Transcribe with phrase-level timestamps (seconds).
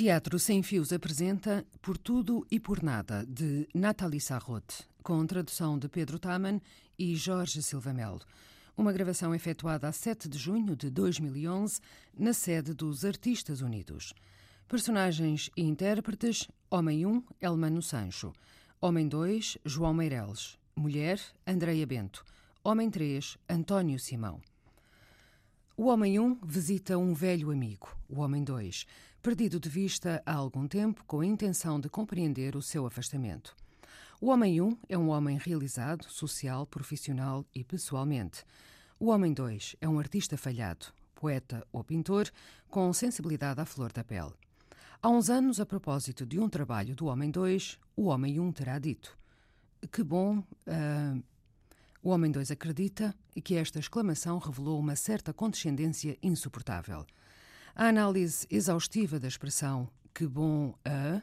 [0.00, 5.90] Teatro Sem Fios apresenta Por Tudo e Por Nada, de Nathalie Sarraute, com tradução de
[5.90, 6.58] Pedro Taman
[6.98, 8.22] e Jorge Silva Melo.
[8.74, 11.82] Uma gravação efetuada a 7 de junho de 2011,
[12.18, 14.14] na sede dos Artistas Unidos.
[14.66, 18.32] Personagens e intérpretes: Homem 1, Elmano Sancho.
[18.80, 20.56] Homem 2, João Meireles.
[20.74, 22.24] Mulher, Andreia Bento.
[22.64, 24.40] Homem 3, António Simão.
[25.76, 28.84] O Homem 1 visita um velho amigo, o Homem 2,
[29.22, 33.54] perdido de vista há algum tempo com a intenção de compreender o seu afastamento.
[34.20, 38.44] O Homem 1 é um homem realizado, social, profissional e pessoalmente.
[38.98, 42.30] O Homem 2 é um artista falhado, poeta ou pintor,
[42.68, 44.32] com sensibilidade à flor da pele.
[45.02, 48.78] Há uns anos, a propósito de um trabalho do Homem 2, o Homem 1 terá
[48.78, 49.18] dito:
[49.92, 50.38] Que bom.
[50.66, 51.22] Uh,
[52.02, 57.06] o Homem 2 acredita que esta exclamação revelou uma certa condescendência insuportável.
[57.74, 61.22] A análise exaustiva da expressão que bom a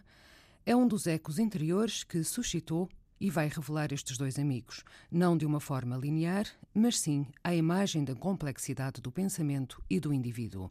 [0.66, 5.46] é um dos ecos interiores que suscitou e vai revelar estes dois amigos, não de
[5.46, 10.70] uma forma linear, mas sim à imagem da complexidade do pensamento e do indivíduo.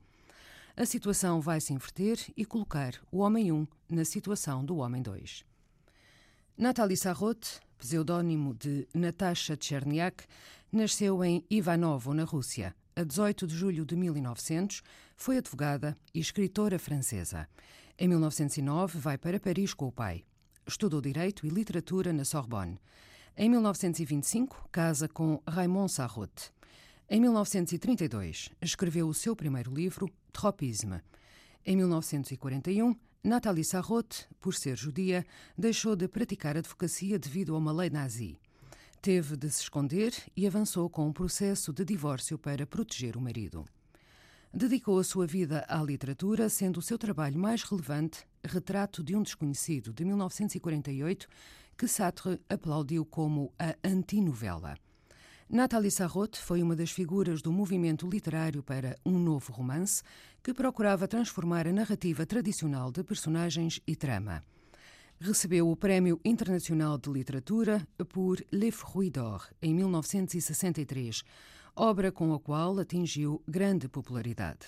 [0.76, 5.02] A situação vai se inverter e colocar o homem 1 um na situação do homem
[5.02, 5.44] 2.
[6.58, 10.24] Nathalie Sarraute pseudônimo de Natasha Cherniak,
[10.72, 12.74] nasceu em Ivanovo, na Rússia.
[12.94, 14.82] A 18 de julho de 1900,
[15.16, 17.48] foi advogada e escritora francesa.
[17.98, 20.24] Em 1909, vai para Paris com o pai.
[20.66, 22.78] Estudou Direito e Literatura na Sorbonne.
[23.36, 26.52] Em 1925, casa com Raymond Sarraute.
[27.08, 31.00] Em 1932, escreveu o seu primeiro livro, Tropisme.
[31.64, 32.94] Em 1941,
[33.24, 35.24] Nathalie Sarraute, por ser judia,
[35.56, 38.38] deixou de praticar advocacia devido a uma lei nazi.
[39.00, 43.64] Teve de se esconder e avançou com um processo de divórcio para proteger o marido.
[44.56, 49.22] Dedicou a sua vida à literatura, sendo o seu trabalho mais relevante Retrato de um
[49.22, 51.28] Desconhecido, de 1948,
[51.76, 54.78] que Sartre aplaudiu como a antinovela.
[55.46, 60.02] Nathalie Sarraute foi uma das figuras do movimento literário para um novo romance
[60.42, 64.42] que procurava transformar a narrativa tradicional de personagens e trama.
[65.20, 71.22] Recebeu o Prémio Internacional de Literatura por Les Fruits d'Or em 1963,
[71.76, 74.66] obra com a qual atingiu grande popularidade.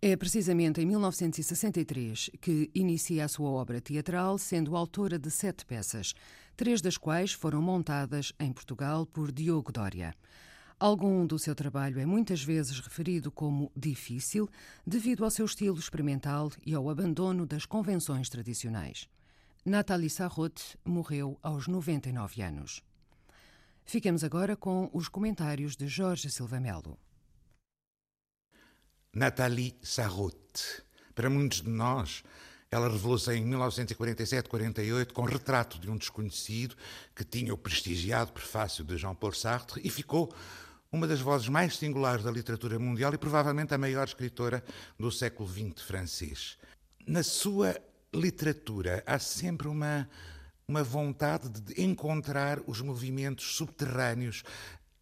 [0.00, 6.14] É precisamente em 1963 que inicia a sua obra teatral, sendo autora de sete peças,
[6.56, 10.14] três das quais foram montadas em Portugal por Diogo Dória.
[10.80, 14.48] Algum do seu trabalho é muitas vezes referido como difícil
[14.86, 19.06] devido ao seu estilo experimental e ao abandono das convenções tradicionais.
[19.66, 22.82] Nathalie Sarraute morreu aos 99 anos.
[23.90, 26.98] Fiquemos agora com os comentários de Jorge Silva Melo.
[29.14, 30.82] Nathalie Sarraute.
[31.14, 32.22] Para muitos de nós,
[32.70, 36.76] ela revelou-se em 1947-48 com retrato de um desconhecido
[37.16, 40.34] que tinha o prestigiado prefácio de Jean-Paul Sartre e ficou
[40.92, 44.62] uma das vozes mais singulares da literatura mundial e provavelmente a maior escritora
[44.98, 46.58] do século XX francês.
[47.06, 47.74] Na sua
[48.12, 50.06] literatura há sempre uma,
[50.68, 54.42] uma vontade de encontrar os movimentos subterrâneos,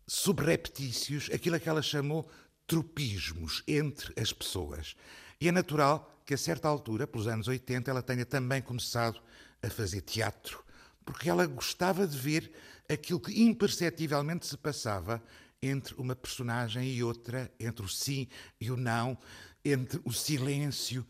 [0.07, 2.31] subreptícios, aquilo a que ela chamou
[2.69, 4.95] tropismos entre as pessoas.
[5.41, 9.21] E é natural que a certa altura, pelos anos 80, ela tenha também começado
[9.61, 10.65] a fazer teatro,
[11.05, 12.53] porque ela gostava de ver
[12.89, 15.21] aquilo que imperceptivelmente se passava
[15.61, 18.29] entre uma personagem e outra, entre o sim
[18.61, 19.19] e o não,
[19.65, 21.05] entre o silêncio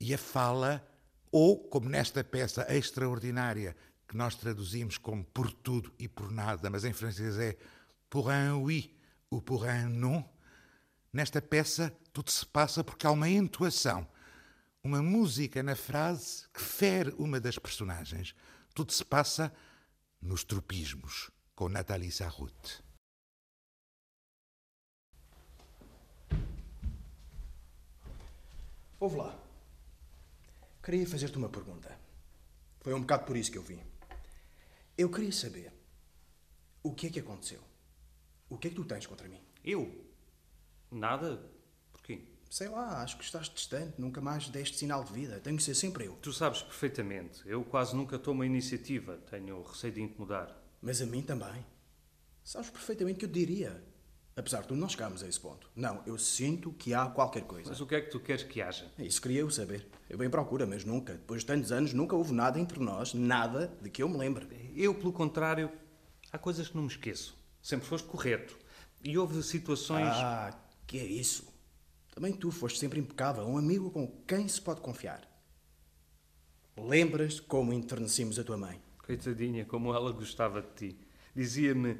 [0.00, 0.84] e a fala,
[1.30, 3.76] ou, como nesta peça extraordinária
[4.12, 7.56] que nós traduzimos como por tudo e por nada, mas em francês é
[8.10, 8.94] pour un oui
[9.30, 10.22] ou pour un non,
[11.12, 14.08] Nesta peça, tudo se passa porque há uma entoação,
[14.82, 18.34] uma música na frase que fere uma das personagens.
[18.74, 19.52] Tudo se passa
[20.22, 22.82] nos tropismos, com Nathalie Sarraute.
[28.98, 29.38] Ouve lá.
[30.82, 31.94] Queria fazer-te uma pergunta.
[32.80, 33.91] Foi um bocado por isso que eu vim.
[34.96, 35.72] Eu queria saber
[36.82, 37.60] o que é que aconteceu.
[38.48, 39.40] O que é que tu tens contra mim?
[39.64, 40.06] Eu?
[40.90, 41.42] Nada?
[41.92, 42.24] Porquê?
[42.50, 45.40] Sei lá, acho que estás distante, nunca mais deste sinal de vida.
[45.40, 46.16] Tenho que ser sempre eu.
[46.16, 47.40] Tu sabes perfeitamente.
[47.46, 49.16] Eu quase nunca tomo a iniciativa.
[49.30, 50.54] Tenho receio de incomodar.
[50.82, 51.64] Mas a mim também.
[52.44, 53.82] Sabes perfeitamente que eu diria.
[54.34, 55.68] Apesar de tu não chegarmos a esse ponto.
[55.76, 57.68] Não, eu sinto que há qualquer coisa.
[57.68, 58.90] Mas o que é que tu queres que haja?
[58.98, 59.86] Isso queria eu saber.
[60.08, 61.12] Eu bem procura, mas nunca.
[61.12, 64.72] Depois de tantos anos, nunca houve nada entre nós, nada de que eu me lembre.
[64.74, 65.70] Eu, pelo contrário,
[66.32, 67.36] há coisas que não me esqueço.
[67.60, 68.58] Sempre foste correto.
[69.04, 70.08] E houve situações.
[70.08, 71.52] Ah, que é isso?
[72.14, 75.28] Também tu foste sempre impecável, um amigo com quem se pode confiar.
[76.76, 78.80] Lembras como enternecemos a tua mãe?
[78.98, 80.98] Coitadinha, como ela gostava de ti.
[81.34, 81.98] Dizia-me: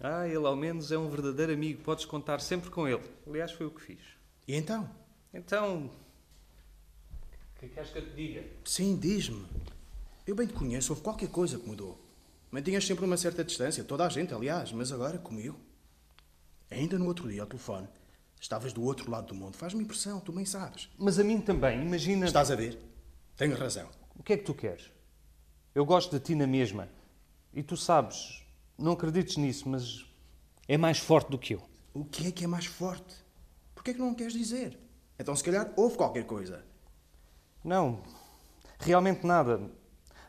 [0.00, 3.02] Ah, ele ao menos é um verdadeiro amigo, podes contar sempre com ele.
[3.26, 4.00] Aliás, foi o que fiz.
[4.46, 4.88] E então?
[5.34, 5.90] Então.
[7.56, 8.44] O que queres que eu te diga?
[8.64, 9.44] Sim, diz-me.
[10.26, 11.98] Eu bem te conheço, houve qualquer coisa que mudou.
[12.50, 15.58] Mantinhas sempre uma certa distância, toda a gente, aliás, mas agora comigo.
[16.70, 17.88] Ainda no outro dia, ao telefone,
[18.40, 19.56] estavas do outro lado do mundo.
[19.56, 20.88] Faz-me impressão, tu bem sabes.
[20.96, 22.26] Mas a mim também, imagina.
[22.26, 22.78] Estás a ver?
[23.36, 23.88] Tenho razão.
[24.16, 24.90] O que é que tu queres?
[25.74, 26.88] Eu gosto de ti na mesma.
[27.52, 28.42] E tu sabes,
[28.78, 30.06] não acredites nisso, mas
[30.68, 31.62] é mais forte do que eu.
[31.92, 33.14] O que é que é mais forte?
[33.74, 34.78] Por que é que não queres dizer?
[35.18, 36.64] Então, se calhar, houve qualquer coisa.
[37.64, 38.00] Não,
[38.78, 39.60] realmente nada.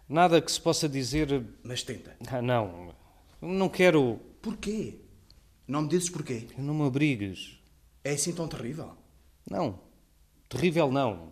[0.08, 1.46] Nada que se possa dizer.
[1.62, 2.18] Mas tenta.
[2.28, 2.94] Ah, não.
[3.40, 4.20] Não quero.
[4.42, 5.00] Porquê?
[5.68, 6.48] Não me dizes porquê?
[6.58, 7.60] Não me abrigues.
[8.04, 8.96] É assim tão terrível?
[9.48, 9.80] Não.
[10.48, 11.32] Terrível não.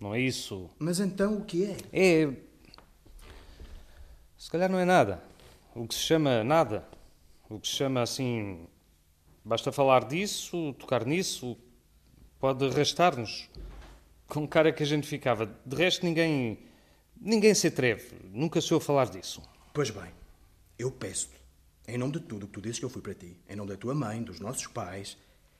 [0.00, 0.70] Não é isso.
[0.78, 1.76] Mas então o que é?
[1.92, 2.32] É.
[4.38, 5.22] Se calhar não é nada.
[5.74, 6.86] O que se chama nada.
[7.50, 8.66] O que se chama assim.
[9.44, 11.56] Basta falar disso, tocar nisso,
[12.38, 13.50] pode arrastar-nos.
[14.28, 15.46] Com cara que a gente ficava.
[15.66, 16.60] De resto, ninguém.
[17.20, 18.16] Ninguém se atreve.
[18.32, 19.42] Nunca se ouve falar disso.
[19.72, 20.12] Pois bem,
[20.78, 21.34] eu peço-te,
[21.88, 23.70] em nome de tudo o que tu dizes que eu fui para ti, em nome
[23.70, 25.18] da tua mãe, dos nossos pais,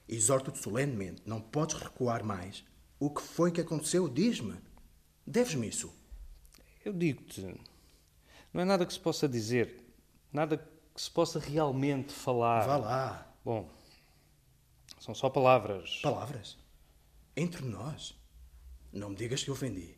[0.08, 2.64] exorto-te solenemente, não podes recuar mais.
[3.00, 4.08] O que foi que aconteceu?
[4.08, 4.54] Diz-me.
[5.26, 5.92] Deves-me isso.
[6.84, 7.42] Eu digo-te.
[8.52, 9.83] Não é nada que se possa dizer.
[10.34, 12.66] Nada que se possa realmente falar.
[12.66, 13.32] Vá lá.
[13.44, 13.70] Bom,
[14.98, 16.00] são só palavras.
[16.02, 16.58] Palavras?
[17.36, 18.16] Entre nós?
[18.92, 19.96] Não me digas que ofendi.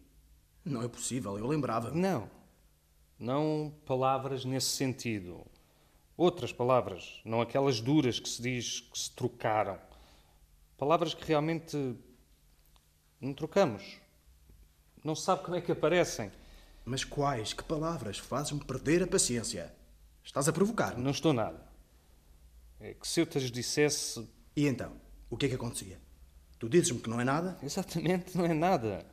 [0.62, 1.98] Não é possível, eu lembrava-me.
[1.98, 2.30] Não.
[3.18, 5.42] Não palavras nesse sentido.
[6.18, 9.78] Outras palavras, não aquelas duras que se diz que se trocaram.
[10.76, 11.96] Palavras que realmente
[13.18, 13.98] não trocamos.
[15.02, 16.30] Não sabe como é que aparecem.
[16.84, 17.54] Mas quais?
[17.54, 18.18] Que palavras?
[18.18, 19.74] Fazes-me perder a paciência.
[20.26, 21.02] Estás a provocar-me.
[21.02, 21.64] Não estou nada.
[22.80, 24.28] É que se eu te dissesse.
[24.54, 24.92] E então?
[25.30, 25.98] O que é que acontecia?
[26.58, 27.56] Tu dizes-me que não é nada?
[27.62, 29.06] Exatamente, não é nada.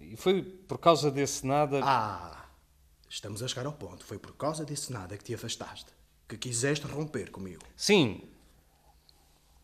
[0.00, 1.80] E foi por causa desse nada.
[1.84, 2.48] Ah!
[3.08, 4.04] Estamos a chegar ao ponto.
[4.04, 5.92] Foi por causa desse nada que te afastaste.
[6.28, 7.62] Que quiseste romper comigo.
[7.76, 8.22] Sim.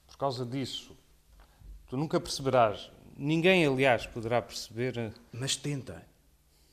[0.06, 0.96] Por causa disso.
[1.88, 2.90] Tu nunca perceberás.
[3.16, 4.98] Ninguém, aliás, poderá perceber.
[4.98, 6.04] eh, Mas tenta.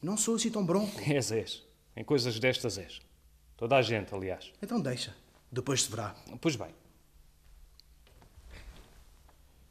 [0.01, 0.99] Não sou assim tão bronco.
[1.09, 1.63] És, és.
[1.95, 2.99] Em coisas destas és.
[3.57, 4.51] Toda a gente, aliás.
[4.61, 5.15] Então deixa.
[5.51, 6.15] Depois se verá.
[6.41, 6.73] Pois bem.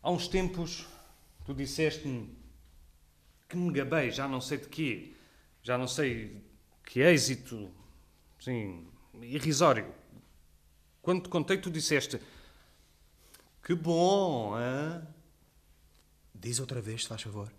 [0.03, 0.87] Há uns tempos,
[1.45, 2.37] tu disseste-me
[3.49, 5.15] que me gabei, já não sei de quê.
[5.63, 6.43] Já não sei
[6.85, 7.71] que êxito.
[8.41, 8.89] Sim,
[9.21, 9.93] irrisório.
[11.01, 12.21] Quando te contei, tu disseste.
[13.63, 15.07] Que bom, hã?
[16.35, 17.53] Diz outra vez, se faz favor.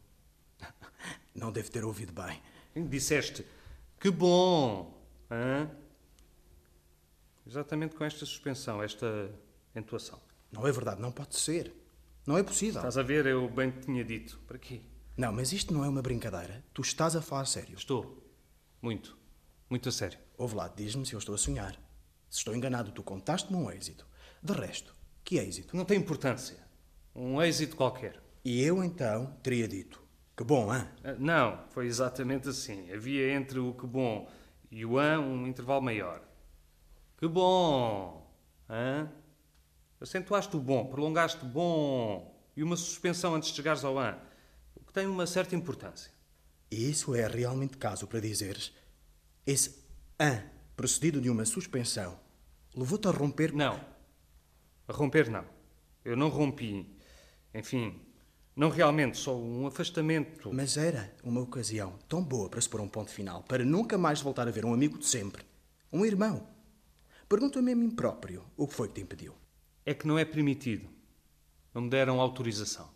[1.34, 2.42] Não deve ter ouvido bem.
[2.88, 3.46] Disseste.
[4.00, 5.70] Que bom, hã?
[7.46, 9.30] Exatamente com esta suspensão, esta
[9.76, 10.20] entoação.
[10.52, 11.74] Não é verdade, não pode ser.
[12.26, 12.80] Não é possível.
[12.80, 13.26] Estás a ver?
[13.26, 14.40] Eu bem te tinha dito.
[14.48, 14.82] Para quê?
[15.18, 16.64] Não, mas isto não é uma brincadeira.
[16.74, 17.76] Tu estás a falar sério.
[17.76, 18.24] Estou.
[18.82, 19.18] Muito.
[19.70, 20.20] Muito a sério.
[20.38, 21.74] Ouve lá, diz-me se eu estou a sonhar.
[22.30, 24.08] Se estou enganado, tu contaste-me um êxito.
[24.42, 24.94] De resto,
[25.24, 25.76] que êxito?
[25.76, 26.58] Não tem importância.
[27.16, 28.22] Um êxito qualquer.
[28.44, 30.02] E eu então teria dito:
[30.36, 30.90] Que bom, hã?
[31.04, 32.92] Ah, Não, foi exatamente assim.
[32.92, 34.30] Havia entre o que bom
[34.72, 36.22] e o an um intervalo maior.
[37.24, 38.30] Que bom!
[38.70, 39.10] Hã?
[40.02, 44.18] Acentuaste o bom, prolongaste o bom e uma suspensão antes de chegares ao an,
[44.76, 46.12] o que tem uma certa importância.
[46.70, 48.74] Isso é realmente caso para dizeres:
[49.48, 49.86] Esse
[50.20, 50.44] hã,
[50.76, 52.20] procedido de uma suspensão,
[52.76, 53.54] levou-te a romper.
[53.56, 53.80] Não.
[54.86, 55.46] A romper, não.
[56.04, 56.94] Eu não rompi.
[57.54, 58.02] Enfim,
[58.54, 60.54] não realmente, só um afastamento.
[60.54, 64.20] Mas era uma ocasião tão boa para se pôr um ponto final, para nunca mais
[64.20, 65.46] voltar a ver um amigo de sempre,
[65.90, 66.52] um irmão.
[67.28, 69.34] Pergunta-me a mim próprio o que foi que te impediu.
[69.86, 70.88] É que não é permitido.
[71.74, 72.90] Não me deram autorização.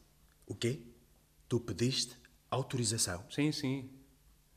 [0.45, 0.81] O quê?
[1.47, 2.15] Tu pediste
[2.49, 3.23] autorização.
[3.29, 3.89] Sim, sim.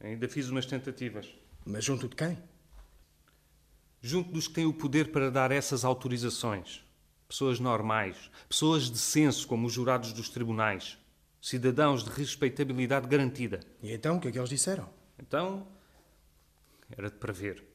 [0.01, 1.29] Ainda fiz umas tentativas.
[1.65, 2.39] Mas junto de quem?
[4.01, 6.85] Junto dos que têm o poder para dar essas autorizações.
[7.29, 10.99] Pessoas normais, pessoas de senso, como os jurados dos tribunais.
[11.41, 13.61] Cidadãos de respeitabilidade garantida.
[13.83, 14.89] E então o que é que eles disseram?
[15.19, 15.67] Então,
[16.91, 17.70] era de prever.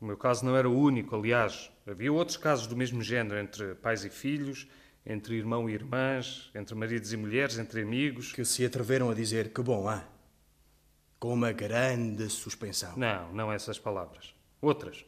[0.00, 1.70] O meu caso não era o único, aliás.
[1.86, 4.68] Havia outros casos do mesmo género, entre pais e filhos,
[5.04, 8.32] entre irmão e irmãs, entre maridos e mulheres, entre amigos.
[8.32, 10.04] Que se atreveram a dizer que bom, hã?
[11.18, 12.96] Com uma grande suspensão.
[12.96, 14.34] Não, não essas palavras.
[14.60, 15.04] Outras.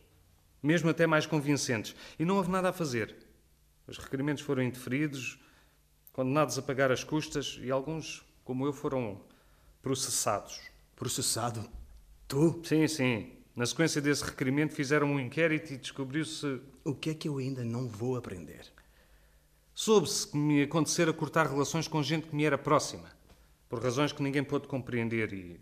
[0.61, 1.95] Mesmo até mais convincentes.
[2.19, 3.15] E não houve nada a fazer.
[3.87, 5.39] Os requerimentos foram indeferidos,
[6.13, 9.21] condenados a pagar as custas e alguns, como eu, foram
[9.81, 10.61] processados.
[10.97, 11.69] Processado?
[12.27, 12.61] Tu?
[12.65, 13.40] Sim, sim.
[13.55, 16.61] Na sequência desse requerimento fizeram um inquérito e descobriu-se.
[16.85, 18.73] O que é que eu ainda não vou aprender?
[19.75, 23.11] Soube-se que me acontecera cortar relações com gente que me era próxima,
[23.69, 25.61] por razões que ninguém pôde compreender e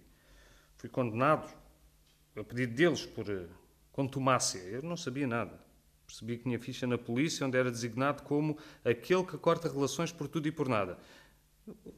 [0.76, 1.48] fui condenado,
[2.36, 3.48] a pedido deles, por uh,
[3.92, 4.58] contumácia.
[4.58, 5.60] Eu não sabia nada.
[6.06, 10.26] Percebi que tinha ficha na polícia, onde era designado como aquele que corta relações por
[10.26, 10.98] tudo e por nada.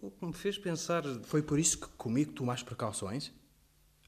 [0.03, 1.05] O que me fez pensar.
[1.25, 3.33] Foi por isso que comigo tomaste precauções?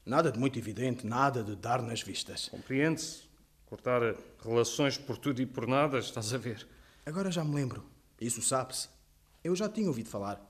[0.05, 2.49] Nada de muito evidente, nada de dar nas vistas.
[2.49, 3.21] Compreende-se?
[3.65, 4.01] Cortar
[4.43, 6.67] relações por tudo e por nada, estás a ver?
[7.05, 7.85] Agora já me lembro.
[8.19, 8.89] Isso sabe-se.
[9.41, 10.41] Eu já tinha ouvido falar.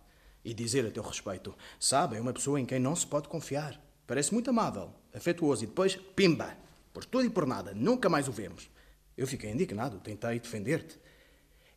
[0.43, 1.55] E dizer a teu respeito.
[1.79, 3.79] Sabe, é uma pessoa em quem não se pode confiar.
[4.07, 6.57] Parece muito amável, afetuoso e depois, pimba!
[6.91, 8.69] Por tudo e por nada, nunca mais o vemos.
[9.15, 10.99] Eu fiquei indignado, tentei defender-te.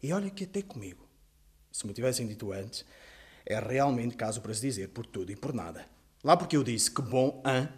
[0.03, 1.07] E olha que até comigo,
[1.71, 2.85] se me tivessem dito antes,
[3.45, 5.87] é realmente caso para se dizer por tudo e por nada.
[6.23, 7.69] Lá porque eu disse que bom, hã?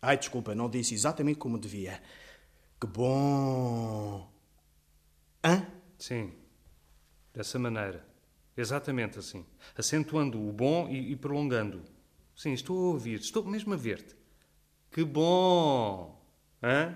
[0.00, 2.00] Ai, desculpa, não disse exatamente como devia.
[2.80, 4.30] Que bom.
[5.44, 5.66] Hã?
[5.98, 6.32] Sim,
[7.32, 8.06] dessa maneira.
[8.56, 9.44] Exatamente assim.
[9.76, 11.82] Acentuando o bom e, e prolongando.
[12.34, 14.14] Sim, estou a ouvir, estou mesmo a ver-te.
[14.90, 16.22] Que bom!
[16.62, 16.94] Hã?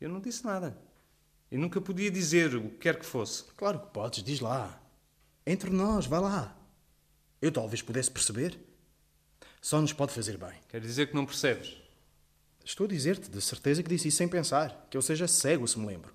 [0.00, 0.78] Eu não disse nada.
[1.50, 3.44] Eu nunca podia dizer o que quer que fosse.
[3.56, 4.80] Claro que podes, diz lá.
[5.46, 6.56] Entre nós, vá lá.
[7.40, 8.58] Eu talvez pudesse perceber.
[9.60, 10.54] Só nos pode fazer bem.
[10.68, 11.76] Quer dizer que não percebes?
[12.64, 15.78] Estou a dizer-te de certeza que disse isso sem pensar, que eu seja cego se
[15.78, 16.12] me lembro.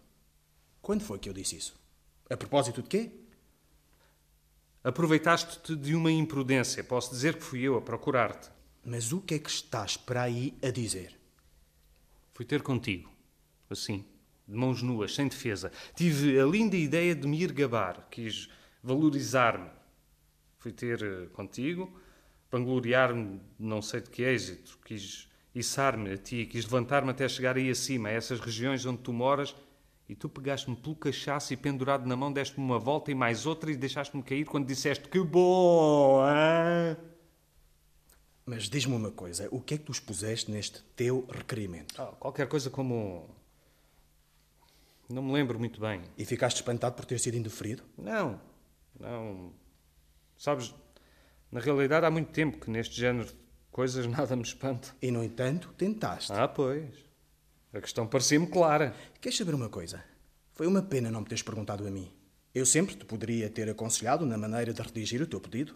[0.81, 1.75] Quando foi que eu disse isso?
[2.29, 3.11] A propósito de quê?
[4.83, 6.83] Aproveitaste-te de uma imprudência.
[6.83, 8.49] Posso dizer que fui eu a procurar-te.
[8.83, 11.15] Mas o que é que estás para aí a dizer?
[12.33, 13.11] Fui ter contigo.
[13.69, 14.03] Assim,
[14.47, 15.71] de mãos nuas, sem defesa.
[15.95, 18.07] Tive a linda ideia de me ir gabar.
[18.09, 18.49] Quis
[18.81, 19.69] valorizar-me.
[20.57, 22.00] Fui ter eh, contigo,
[22.51, 24.77] vangloriar-me não sei de que êxito.
[24.85, 29.13] Quis içar-me a ti, quis levantar-me até chegar aí acima, a essas regiões onde tu
[29.13, 29.55] moras
[30.07, 33.71] e tu pegaste-me pelo cachaço e pendurado na mão deste-me uma volta e mais outra
[33.71, 36.97] e deixaste-me cair quando disseste que bom, hein?
[38.45, 41.95] Mas diz-me uma coisa, o que é que tu expuseste neste teu requerimento?
[42.01, 43.29] Oh, qualquer coisa como...
[45.09, 46.01] Não me lembro muito bem.
[46.17, 47.83] E ficaste espantado por ter sido indeferido?
[47.97, 48.39] Não,
[48.99, 49.53] não.
[50.37, 50.73] Sabes,
[51.51, 53.35] na realidade há muito tempo que neste género de
[53.71, 54.95] coisas nada me espanta.
[55.01, 56.31] E, no entanto, tentaste.
[56.31, 56.93] Ah, pois.
[57.73, 58.93] A questão parecia-me clara.
[59.19, 60.03] Queres saber uma coisa?
[60.53, 62.11] Foi uma pena não me teres perguntado a mim.
[62.53, 65.75] Eu sempre te poderia ter aconselhado na maneira de redigir o teu pedido.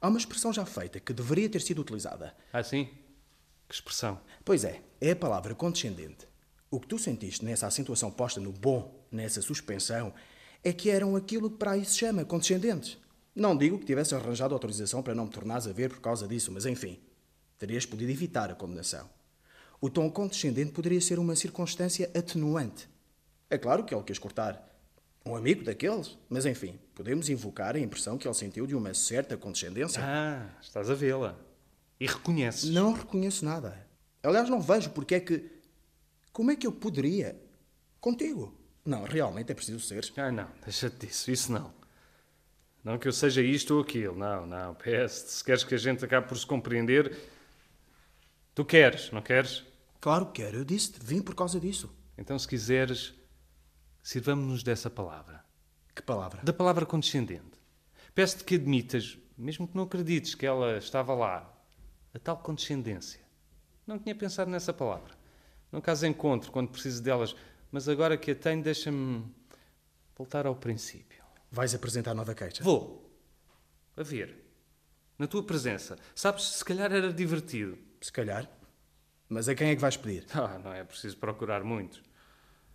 [0.00, 2.34] Há uma expressão já feita que deveria ter sido utilizada.
[2.52, 2.90] Ah, sim?
[3.66, 4.20] Que expressão?
[4.44, 6.28] Pois é, é a palavra condescendente.
[6.70, 10.12] O que tu sentiste nessa acentuação posta no bom, nessa suspensão,
[10.62, 12.98] é que eram aquilo que para aí se chama condescendentes.
[13.34, 16.52] Não digo que tivesse arranjado autorização para não me tornares a ver por causa disso,
[16.52, 17.00] mas enfim,
[17.58, 19.10] terias podido evitar a condenação.
[19.80, 22.88] O tom condescendente poderia ser uma circunstância atenuante.
[23.50, 24.64] É claro que ele quis cortar
[25.26, 29.36] um amigo daqueles, mas enfim, podemos invocar a impressão que ele sentiu de uma certa
[29.36, 30.00] condescendência.
[30.04, 31.36] Ah, estás a vê-la.
[31.98, 32.70] E reconheces?
[32.70, 33.86] Não reconheço nada.
[34.22, 35.50] Aliás, não vejo porque é que.
[36.32, 37.40] Como é que eu poderia?
[38.00, 38.54] Contigo.
[38.84, 40.04] Não, realmente é preciso ser.
[40.16, 41.72] Ah, não, deixa-te disso, isso não.
[42.84, 44.74] Não que eu seja isto ou aquilo, não, não.
[44.74, 47.16] Peste, se queres que a gente acabe por se compreender.
[48.54, 49.64] Tu queres, não queres?
[50.00, 50.58] Claro que quero.
[50.58, 51.90] Eu disse-te, vim por causa disso.
[52.18, 53.14] Então, se quiseres,
[54.02, 55.42] sirvamos-nos dessa palavra.
[55.94, 56.42] Que palavra?
[56.42, 57.58] Da palavra condescendente.
[58.14, 61.50] Peço-te que admitas, mesmo que não acredites que ela estava lá,
[62.12, 63.20] a tal condescendência.
[63.86, 65.14] Não tinha pensado nessa palavra.
[65.72, 67.34] Não caso encontro quando preciso delas,
[67.72, 69.24] mas agora que a tenho, deixa-me
[70.16, 71.13] voltar ao princípio.
[71.54, 72.64] Vais apresentar nova queixa?
[72.64, 73.08] Vou.
[73.96, 74.44] A ver.
[75.16, 75.96] Na tua presença.
[76.12, 77.78] Sabes, se calhar era divertido.
[78.00, 78.50] Se calhar.
[79.28, 80.26] Mas a quem é que vais pedir?
[80.34, 82.02] Ah, não é preciso procurar muito.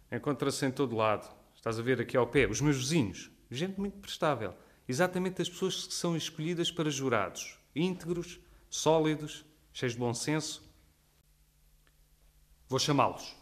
[0.10, 1.30] Encontra-se em todo lado.
[1.54, 3.30] Estás a ver aqui ao pé, os meus vizinhos.
[3.52, 4.56] Gente muito prestável.
[4.88, 7.60] Exatamente as pessoas que são escolhidas para jurados.
[7.76, 10.64] Íntegros, sólidos, cheios de bom senso.
[12.70, 13.36] Vou chamá-los.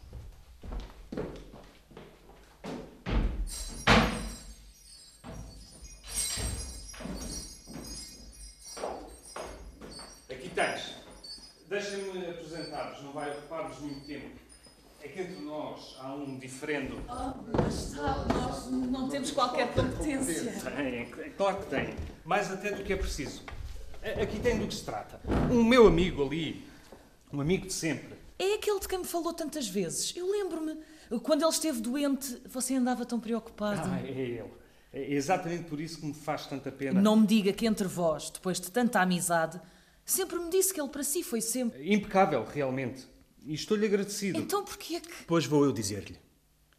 [15.18, 17.00] Que entre nós há um diferendo.
[17.08, 20.52] Oh, mas sabe, nós não temos qualquer competência.
[20.52, 21.94] Tem, é claro que tem.
[22.24, 23.42] Mais até do que é preciso.
[24.02, 25.20] A- Aqui tem do que se trata.
[25.50, 26.64] Um meu amigo ali,
[27.32, 28.16] um amigo de sempre.
[28.38, 30.14] É aquele de quem me falou tantas vezes.
[30.16, 30.78] Eu lembro-me.
[31.22, 33.88] Quando ele esteve doente, você andava tão preocupado.
[33.90, 34.44] Ah, é ele.
[34.92, 37.00] É exatamente por isso que me faz tanta pena.
[37.00, 39.60] Não me diga que entre vós, depois de tanta amizade,
[40.04, 41.92] sempre me disse que ele para si foi sempre.
[41.92, 43.06] Impecável, realmente.
[43.44, 44.38] E estou-lhe agradecido.
[44.38, 45.24] Então porquê é que.
[45.26, 46.16] Pois vou eu dizer-lhe.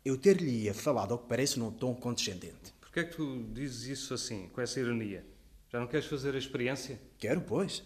[0.05, 2.73] Eu ter-lhe-ia falado ao que parece num tom condescendente.
[2.79, 5.25] Porquê é que tu dizes isso assim, com essa ironia?
[5.71, 6.99] Já não queres fazer a experiência?
[7.17, 7.83] Quero, pois.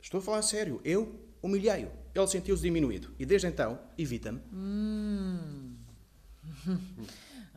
[0.00, 0.80] Estou a falar a sério.
[0.84, 1.90] Eu humilhei-o.
[2.14, 3.10] Ele sentiu-se diminuído.
[3.18, 4.40] E desde então, evita-me.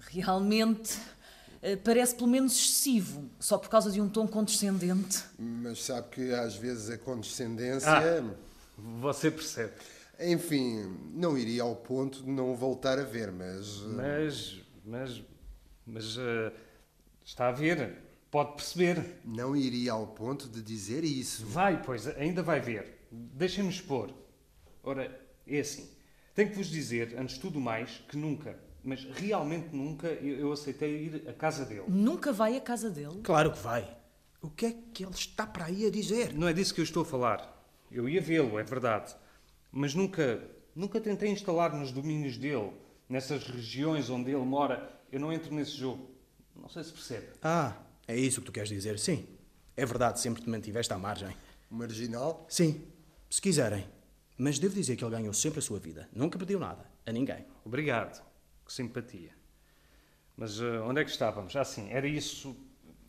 [0.10, 0.98] Realmente.
[1.62, 5.24] eh, Parece pelo menos excessivo, só por causa de um tom condescendente.
[5.40, 7.90] Mas sabe que às vezes a condescendência.
[7.92, 8.24] Ah.
[9.00, 9.74] Você percebe.
[10.26, 13.82] Enfim, não iria ao ponto de não o voltar a ver, mas.
[13.82, 15.24] Mas, mas,
[15.86, 16.52] mas eh,
[17.24, 17.98] está a ver,
[18.32, 19.20] pode perceber.
[19.26, 21.46] Não iria ao ponto de dizer isso.
[21.46, 23.08] Vai, pois, ainda vai ver.
[23.12, 24.14] Deixem-me expor.
[24.84, 25.90] Ora, é assim.
[26.34, 30.52] Tenho que vos dizer, antes de tudo mais, que nunca, mas realmente nunca, eu, eu
[30.52, 31.86] aceitei ir à casa dele.
[31.88, 33.22] Nunca vai à casa dele.
[33.24, 33.98] Claro que vai.
[34.42, 36.34] O que é que ele está para aí a dizer?
[36.34, 37.66] Não é disso que eu estou a falar.
[37.92, 39.16] Eu ia vê-lo, é verdade.
[39.76, 40.40] Mas nunca,
[40.76, 42.72] nunca tentei instalar nos domínios dele,
[43.10, 45.02] nessas regiões onde ele mora.
[45.12, 46.12] Eu não entro nesse jogo.
[46.56, 47.28] Não sei se percebe.
[47.42, 47.76] Ah,
[48.08, 49.00] é isso que tu queres dizer?
[49.00, 49.28] Sim.
[49.76, 51.36] É verdade, sempre te mantiveste à margem.
[51.72, 52.46] Marginal?
[52.48, 52.84] Sim,
[53.28, 53.88] se quiserem.
[54.38, 56.08] Mas devo dizer que ele ganhou sempre a sua vida.
[56.14, 56.86] Nunca pediu nada.
[57.08, 57.44] A ninguém.
[57.66, 58.24] Obrigado.
[58.64, 59.32] Que simpatia.
[60.38, 61.56] Mas eh, onde é que estávamos?
[61.56, 62.56] Ah, sim, era isso.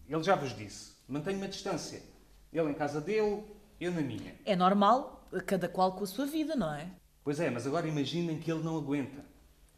[0.09, 0.93] Ele já vos disse.
[1.07, 2.03] Mantenho-me a distância.
[2.51, 3.45] Ele em casa dele,
[3.79, 4.35] eu na minha.
[4.47, 6.89] É normal, cada qual com a sua vida, não é?
[7.23, 9.25] Pois é, mas agora imaginem que ele não aguenta.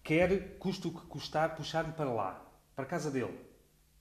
[0.02, 2.44] Quer, custe o que custar, puxar-me para lá,
[2.74, 3.38] para a casa dele.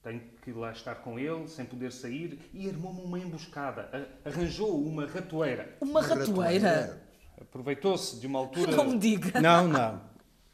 [0.03, 3.89] Tenho que ir lá estar com ele, sem poder sair, e armou-me uma emboscada.
[4.23, 5.75] Arranjou uma ratoeira.
[5.81, 7.01] Uma ratoeira.
[7.41, 8.75] Aproveitou-se de uma altura.
[8.75, 9.41] Não me diga.
[9.41, 10.01] Não, não.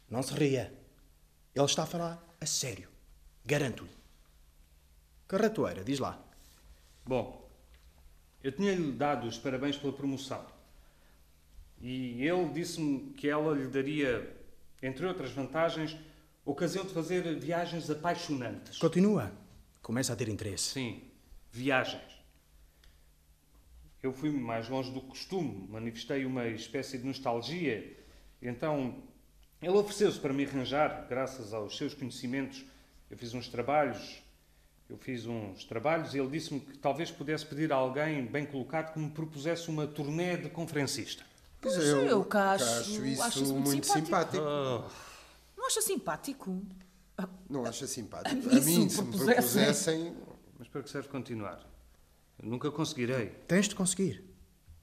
[0.09, 0.73] Não se ria.
[1.53, 2.89] Ele está a falar a sério.
[3.45, 3.91] Garanto-lhe.
[5.27, 6.17] Que ratoeira, diz lá.
[7.05, 7.49] Bom,
[8.43, 10.45] eu tinha-lhe dado os parabéns pela promoção.
[11.81, 14.35] E ele disse-me que ela lhe daria,
[14.83, 15.97] entre outras vantagens,
[16.45, 18.77] ocasião de fazer viagens apaixonantes.
[18.77, 19.31] Continua.
[19.81, 20.73] Começa a ter interesse.
[20.73, 21.01] Sim,
[21.51, 22.21] viagens.
[24.01, 27.97] Eu fui mais longe do que costume, manifestei uma espécie de nostalgia.
[28.41, 29.03] Então,
[29.61, 32.63] ele ofereceu-se para me arranjar, graças aos seus conhecimentos.
[33.09, 34.21] Eu fiz uns trabalhos,
[34.89, 38.93] eu fiz uns trabalhos e ele disse-me que talvez pudesse pedir a alguém bem colocado
[38.93, 41.30] que me propusesse uma turnê de conferencista.
[41.61, 44.05] Pois Pois eu cá acho- isso acho muito muito simpático.
[44.05, 44.91] simpático.
[45.57, 46.61] Não acha simpático?
[47.49, 48.35] Não acha simpático?
[48.49, 50.17] A mim, se me se me propusessem.
[50.57, 51.65] Mas para que serve continuar?
[52.41, 53.27] Eu nunca conseguirei.
[53.47, 54.23] Tens de conseguir.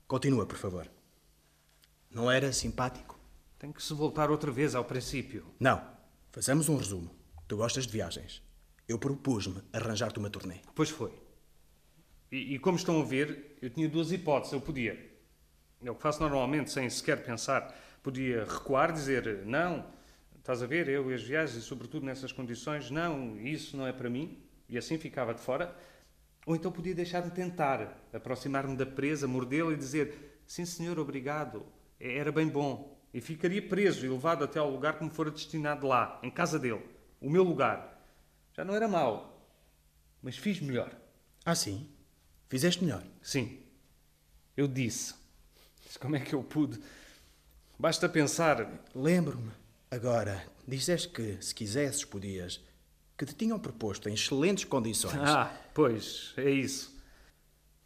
[0.06, 0.88] Continua, por favor.
[2.10, 3.18] Não era simpático?
[3.58, 5.44] Tenho que se voltar outra vez ao princípio.
[5.58, 5.82] Não.
[6.30, 7.10] Façamos um resumo.
[7.48, 8.40] Tu gostas de viagens.
[8.86, 10.60] Eu propus-me arranjar-te uma turnê.
[10.74, 11.12] Pois foi.
[12.30, 14.52] E, e como estão a ver, eu tinha duas hipóteses.
[14.52, 15.07] Eu podia,
[15.84, 19.86] é o que faço normalmente, sem sequer pensar, podia recuar, dizer não,
[20.38, 23.92] estás a ver, eu e as viagens, e sobretudo nessas condições, não, isso não é
[23.92, 24.38] para mim,
[24.68, 25.74] e assim ficava de fora.
[26.46, 31.66] Ou então podia deixar-me tentar, aproximar-me da presa, mordê-la e dizer sim, senhor, obrigado,
[32.00, 32.98] é, era bem bom.
[33.12, 36.58] E ficaria preso e levado até ao lugar que me fora destinado lá, em casa
[36.58, 36.82] dele,
[37.20, 38.02] o meu lugar.
[38.54, 39.46] Já não era mau,
[40.22, 40.90] mas fiz melhor.
[41.44, 41.88] Ah, sim?
[42.48, 43.02] Fizeste melhor.
[43.22, 43.60] Sim,
[44.56, 45.14] eu disse.
[45.96, 46.78] Como é que eu pude?
[47.78, 48.68] Basta pensar.
[48.94, 49.50] Lembro-me.
[49.90, 52.60] Agora, disseste que, se quisesses, podias.
[53.16, 55.14] Que te tinham proposto em excelentes condições.
[55.16, 56.96] Ah, pois, é isso.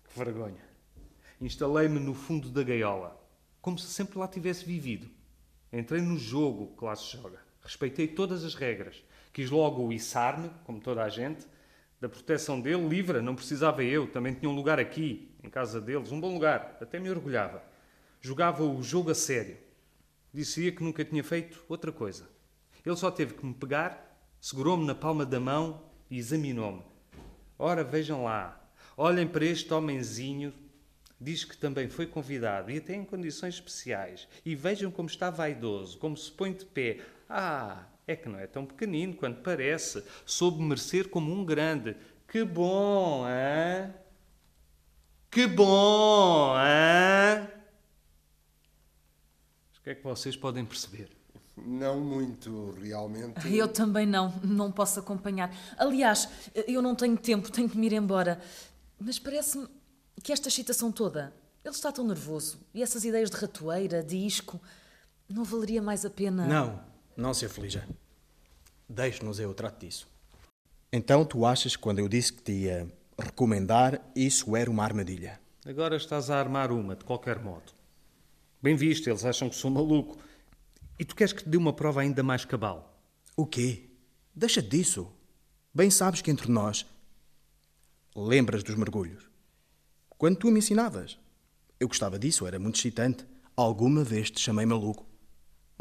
[0.05, 0.63] Que vergonha.
[1.41, 3.21] Instalei-me no fundo da gaiola,
[3.61, 5.09] como se sempre lá tivesse vivido.
[5.73, 7.41] Entrei no jogo que lá se joga.
[7.63, 9.03] Respeitei todas as regras.
[9.33, 11.47] Quis logo içar-me, como toda a gente,
[12.01, 16.13] da proteção dele, livre, não precisava eu, também tinha um lugar aqui, em casa deles,
[16.13, 17.63] um bom lugar, até me orgulhava.
[18.25, 19.57] Jogava o jogo a sério.
[20.33, 22.31] Dizia que nunca tinha feito outra coisa.
[22.87, 26.83] Ele só teve que me pegar, segurou-me na palma da mão e examinou-me.
[27.59, 28.65] Ora, vejam lá,
[28.97, 30.55] olhem para este homenzinho.
[31.21, 34.29] Diz que também foi convidado e até em condições especiais.
[34.45, 37.01] E vejam como está vaidoso, como se põe de pé.
[37.29, 40.05] Ah, é que não é tão pequenino quanto parece.
[40.25, 41.97] Soube merecer como um grande.
[42.29, 43.93] Que bom, hein?
[45.29, 47.52] Que bom, hein?
[49.83, 51.09] O que é que vocês podem perceber?
[51.57, 53.53] Não muito, realmente.
[53.53, 55.53] Eu também não, não posso acompanhar.
[55.77, 58.41] Aliás, eu não tenho tempo, tenho que me ir embora.
[58.97, 59.67] Mas parece-me
[60.23, 62.61] que esta excitação toda, ele está tão nervoso.
[62.73, 64.61] E essas ideias de ratoeira, de isco,
[65.29, 66.47] não valeria mais a pena.
[66.47, 66.81] Não,
[67.17, 67.85] não se aflija.
[68.89, 70.07] Deixe-nos eu trato disso.
[70.93, 75.41] Então tu achas que quando eu disse que te ia recomendar, isso era uma armadilha?
[75.67, 77.82] Agora estás a armar uma, de qualquer modo.
[78.63, 80.17] Bem visto, eles acham que sou maluco.
[80.97, 83.03] E tu queres que te dê uma prova ainda mais cabal?
[83.37, 83.91] O quê?
[84.33, 85.11] Deixa disso.
[85.75, 86.87] Bem sabes que entre nós.
[88.15, 89.29] Lembras dos mergulhos?
[90.17, 91.19] Quando tu me ensinavas.
[91.81, 93.27] Eu gostava disso, era muito excitante.
[93.57, 95.05] Alguma vez te chamei maluco.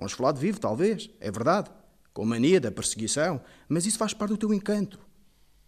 [0.01, 1.69] Um esfolado vivo, talvez, é verdade.
[2.11, 3.39] Com mania da perseguição,
[3.69, 4.99] mas isso faz parte do teu encanto.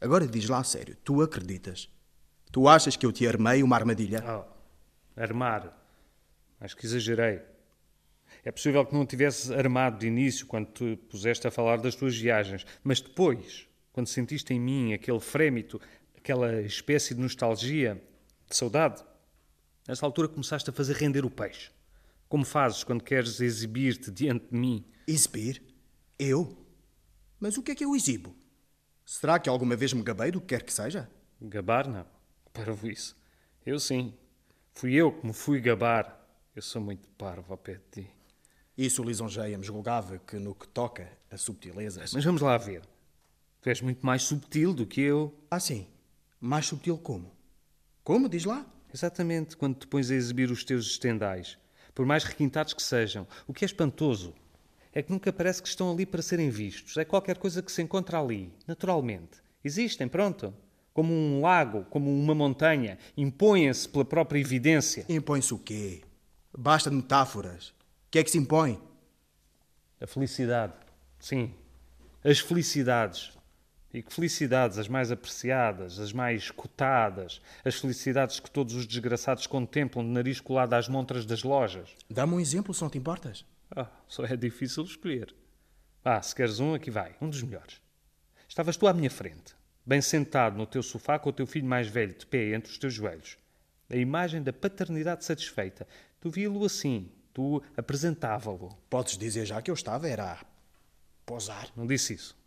[0.02, 1.88] Agora diz lá a sério, tu acreditas?
[2.52, 4.24] Tu achas que eu te armei uma armadilha?
[4.26, 5.83] Oh, armar.
[6.64, 7.42] Acho que exagerei.
[8.42, 12.18] É possível que não tivesses armado de início quando te puseste a falar das tuas
[12.18, 15.80] viagens, mas depois, quando sentiste em mim aquele frémito,
[16.18, 18.02] aquela espécie de nostalgia,
[18.50, 19.04] de saudade,
[19.86, 21.70] nessa altura começaste a fazer render o peixe.
[22.30, 24.86] Como fazes quando queres exibir-te diante de mim?
[25.06, 25.62] Exibir?
[26.18, 26.66] Eu?
[27.42, 28.34] Mas o que é que eu exibo?
[29.06, 31.10] Será que alguma vez me gabei do que quer que seja?
[31.42, 32.08] Gabar, não.
[32.54, 33.18] Para isso.
[33.66, 34.14] Eu sim.
[34.72, 36.23] Fui eu que me fui gabar.
[36.56, 38.10] Eu sou muito parvo ao pé de ti.
[38.78, 42.14] Isso lisonjeia-me, julgava que no que toca a subtilezas.
[42.14, 42.84] Mas vamos lá ver.
[43.60, 45.34] Tu és muito mais subtil do que eu.
[45.50, 45.88] Ah, sim.
[46.40, 47.32] Mais subtil como?
[48.04, 48.30] Como?
[48.30, 48.66] Diz lá.
[48.94, 51.58] Exatamente quando te pões a exibir os teus estendais,
[51.96, 53.28] por mais requintados que sejam.
[53.48, 54.36] O que é espantoso
[54.94, 56.98] é que nunca parece que estão ali para serem vistos.
[56.98, 59.42] É qualquer coisa que se encontra ali, naturalmente.
[59.64, 60.54] Existem, pronto.
[60.94, 63.00] Como um lago, como uma montanha.
[63.18, 65.04] Impõem-se pela própria evidência.
[65.10, 66.04] Impõe-se o quê?
[66.58, 67.70] Basta de metáforas.
[67.70, 67.74] O
[68.12, 68.80] que é que se impõe?
[70.00, 70.74] A felicidade.
[71.20, 71.54] Sim.
[72.24, 73.38] As felicidades.
[73.94, 79.46] E que felicidades as mais apreciadas, as mais cotadas, as felicidades que todos os desgraçados
[79.46, 81.96] contemplam de nariz colado às montras das lojas.
[82.10, 83.46] Dá-me um exemplo, se não te importas.
[83.76, 85.34] Ah, só é difícil escolher.
[86.04, 87.82] Ah, se queres um, aqui vai, um dos melhores.
[88.48, 91.88] Estavas tu à minha frente, bem sentado no teu sofá com o teu filho mais
[91.88, 93.38] velho de pé entre os teus joelhos.
[93.90, 95.88] A imagem da paternidade satisfeita.
[96.24, 98.78] Tu vi-lo assim, tu apresentava-lo.
[98.90, 100.46] Podes dizer já que eu estava, era a
[101.26, 101.70] posar.
[101.76, 102.38] Não disse isso.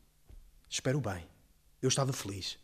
[0.66, 1.26] Espero bem.
[1.82, 2.58] Eu estava feliz.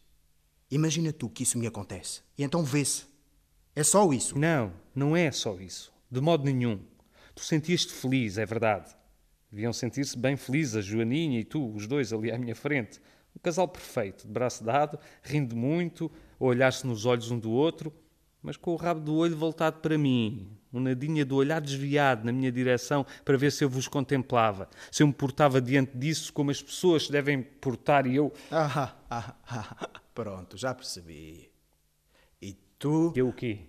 [0.71, 2.23] Imagina tu que isso me acontece.
[2.39, 3.05] E então vê-se.
[3.77, 4.39] É só isso.
[4.39, 5.93] Não, não é só isso.
[6.11, 6.81] De modo nenhum.
[7.35, 8.97] Tu sentias-te feliz, é verdade.
[9.51, 13.03] Deviam sentir-se bem felizes, a Joaninha e tu, os dois ali à minha frente.
[13.37, 17.93] Um casal perfeito, de braço dado, rindo muito, a olhar-se nos olhos um do outro,
[18.41, 22.33] mas com o rabo do olho voltado para mim, um nadinha do olhar desviado na
[22.33, 26.51] minha direção para ver se eu vos contemplava, se eu me portava diante disso como
[26.51, 28.33] as pessoas se devem portar e eu.
[28.51, 31.51] Ah, ah, ah, pronto, já percebi.
[32.41, 33.13] E tu.
[33.15, 33.67] Eu o quê?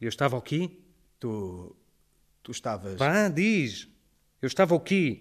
[0.00, 0.84] Eu estava aqui?
[1.18, 1.74] Tu.
[2.42, 2.98] Tu estavas.
[2.98, 3.88] Vá, diz.
[4.40, 5.20] Eu estava aqui.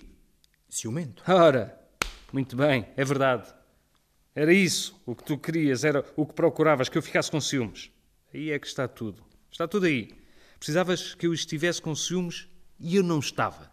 [0.67, 1.23] Ciumento.
[1.27, 1.79] Ora,
[2.33, 3.53] muito bem, é verdade.
[4.35, 7.89] Era isso o que tu querias, era o que procuravas, que eu ficasse com ciúmes.
[8.33, 9.23] Aí é que está tudo.
[9.49, 10.09] Está tudo aí.
[10.57, 12.47] Precisavas que eu estivesse com ciúmes
[12.79, 13.71] e eu não estava.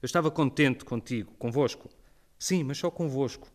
[0.00, 1.88] Eu estava contente contigo, convosco.
[2.38, 3.48] Sim, mas só convosco.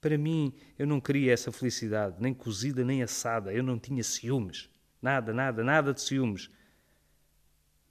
[0.00, 3.52] Para mim, eu não queria essa felicidade, nem cozida nem assada.
[3.52, 4.68] Eu não tinha ciúmes.
[5.00, 6.50] Nada, nada, nada de ciúmes.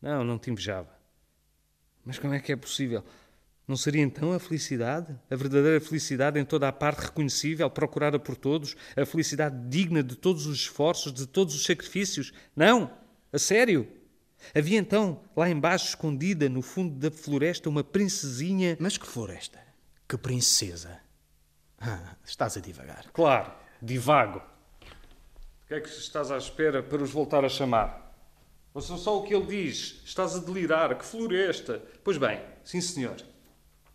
[0.02, 0.96] Não, não te invejava.
[2.06, 3.04] Mas como é que é possível?
[3.68, 5.20] Não seria então a felicidade?
[5.30, 8.76] A verdadeira felicidade em toda a parte reconhecível, procurada por todos?
[8.96, 12.32] A felicidade digna de todos os esforços, de todos os sacrifícios?
[12.56, 12.92] Não!
[13.34, 13.88] A sério?
[14.54, 18.78] Havia então, lá embaixo, escondida no fundo da floresta, uma princesinha.
[18.80, 19.60] Mas que floresta?
[20.08, 21.00] Que princesa?
[21.80, 23.06] Ah, estás a divagar.
[23.12, 24.40] Claro, divago.
[24.40, 28.06] O que é que estás à espera para os voltar a chamar?
[28.74, 30.02] Ouçam só o que ele diz.
[30.06, 30.98] Estás a delirar.
[30.98, 31.82] Que floresta!
[32.04, 33.16] Pois bem, sim senhor.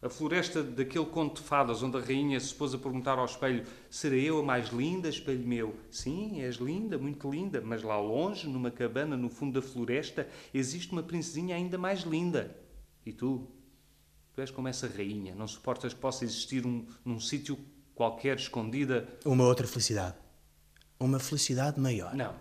[0.02, 3.66] A floresta daquele conto de fadas onde a rainha se pôs a perguntar ao espelho:
[3.90, 5.76] Serei eu a mais linda, espelho meu?
[5.90, 10.90] Sim, és linda, muito linda, mas lá longe, numa cabana no fundo da floresta, existe
[10.92, 12.56] uma princesinha ainda mais linda.
[13.04, 13.46] E tu?
[14.32, 17.58] Tu és como essa rainha, não suportas que possa existir um, num sítio
[17.94, 19.06] qualquer escondida.
[19.22, 20.16] Uma outra felicidade.
[20.98, 22.14] Uma felicidade maior.
[22.14, 22.34] Não,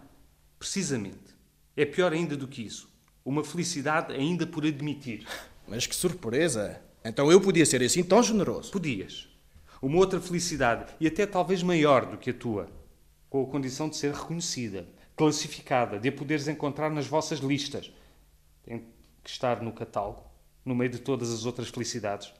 [0.58, 1.36] precisamente.
[1.76, 2.89] É pior ainda do que isso.
[3.26, 5.28] Uma felicidade ainda por admitir.
[5.67, 6.88] Mas que surpresa!
[7.04, 8.72] Então eu podia ser assim tão generoso.
[8.72, 9.28] Podias.
[9.82, 12.70] Uma outra felicidade, e até talvez maior do que a tua,
[13.30, 14.86] com a condição de ser reconhecida,
[15.16, 17.92] classificada, de a poderes encontrar nas vossas listas.
[18.64, 18.80] Tem
[19.24, 20.24] que estar no catálogo,
[20.66, 22.34] no meio de todas as outras felicidades.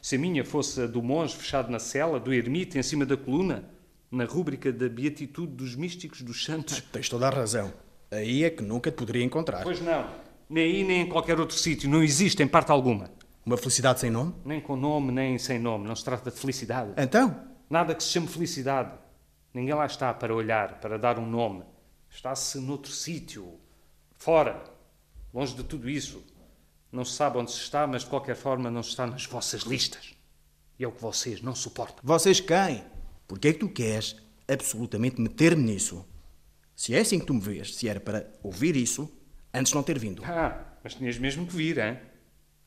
[0.00, 3.16] Se a minha fosse a do monge fechado na cela, do ermita em cima da
[3.16, 3.68] coluna,
[4.08, 6.80] na rúbrica da beatitude dos místicos dos santos.
[6.92, 7.72] Tens toda a razão.
[8.10, 9.64] Aí é que nunca te poderia encontrar.
[9.64, 10.08] Pois não.
[10.48, 11.90] Nem aí, nem em qualquer outro sítio.
[11.90, 13.10] Não existe em parte alguma.
[13.46, 14.34] Uma felicidade sem nome?
[14.44, 15.86] Nem com nome, nem sem nome.
[15.86, 16.90] Não se trata de felicidade.
[16.96, 17.48] Então?
[17.70, 18.98] Nada que se chame felicidade.
[19.54, 21.62] Ninguém lá está para olhar, para dar um nome.
[22.10, 23.60] Está-se noutro sítio.
[24.16, 24.64] Fora.
[25.32, 26.24] Longe de tudo isso.
[26.90, 29.62] Não se sabe onde se está, mas de qualquer forma não se está nas vossas
[29.62, 30.12] listas.
[30.76, 32.00] E é o que vocês não suportam.
[32.02, 32.84] Vocês quem?
[33.28, 34.16] Porquê é que tu queres
[34.48, 36.04] absolutamente meter-me nisso?
[36.74, 39.08] Se é assim que tu me vês, se era para ouvir isso,
[39.54, 40.24] antes não ter vindo.
[40.24, 41.96] Ah, mas tinhas mesmo que vir, hein?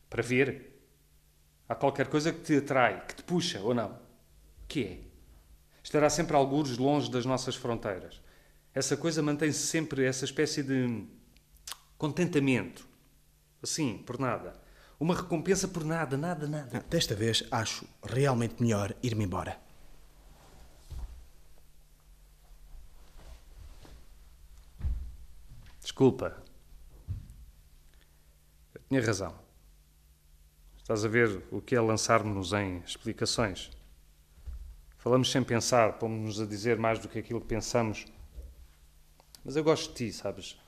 [0.10, 0.69] Para ver.
[1.70, 3.96] Há qualquer coisa que te atrai, que te puxa, ou não?
[4.68, 5.00] Que é?
[5.84, 8.20] Estará sempre algures longe das nossas fronteiras.
[8.74, 11.06] Essa coisa mantém-se sempre, essa espécie de
[11.96, 12.88] contentamento.
[13.62, 14.60] Assim, por nada.
[15.00, 16.84] Uma recompensa por nada, nada, nada.
[16.90, 19.60] Desta vez acho realmente melhor ir-me embora.
[25.80, 26.44] Desculpa.
[28.74, 29.49] Eu tinha razão.
[30.90, 33.70] Estás a ver o que é lançar-nos em explicações.
[34.98, 38.08] Falamos sem pensar, pomos-nos a dizer mais do que aquilo que pensamos.
[39.46, 40.60] Mas eu gosto de ti, sabes?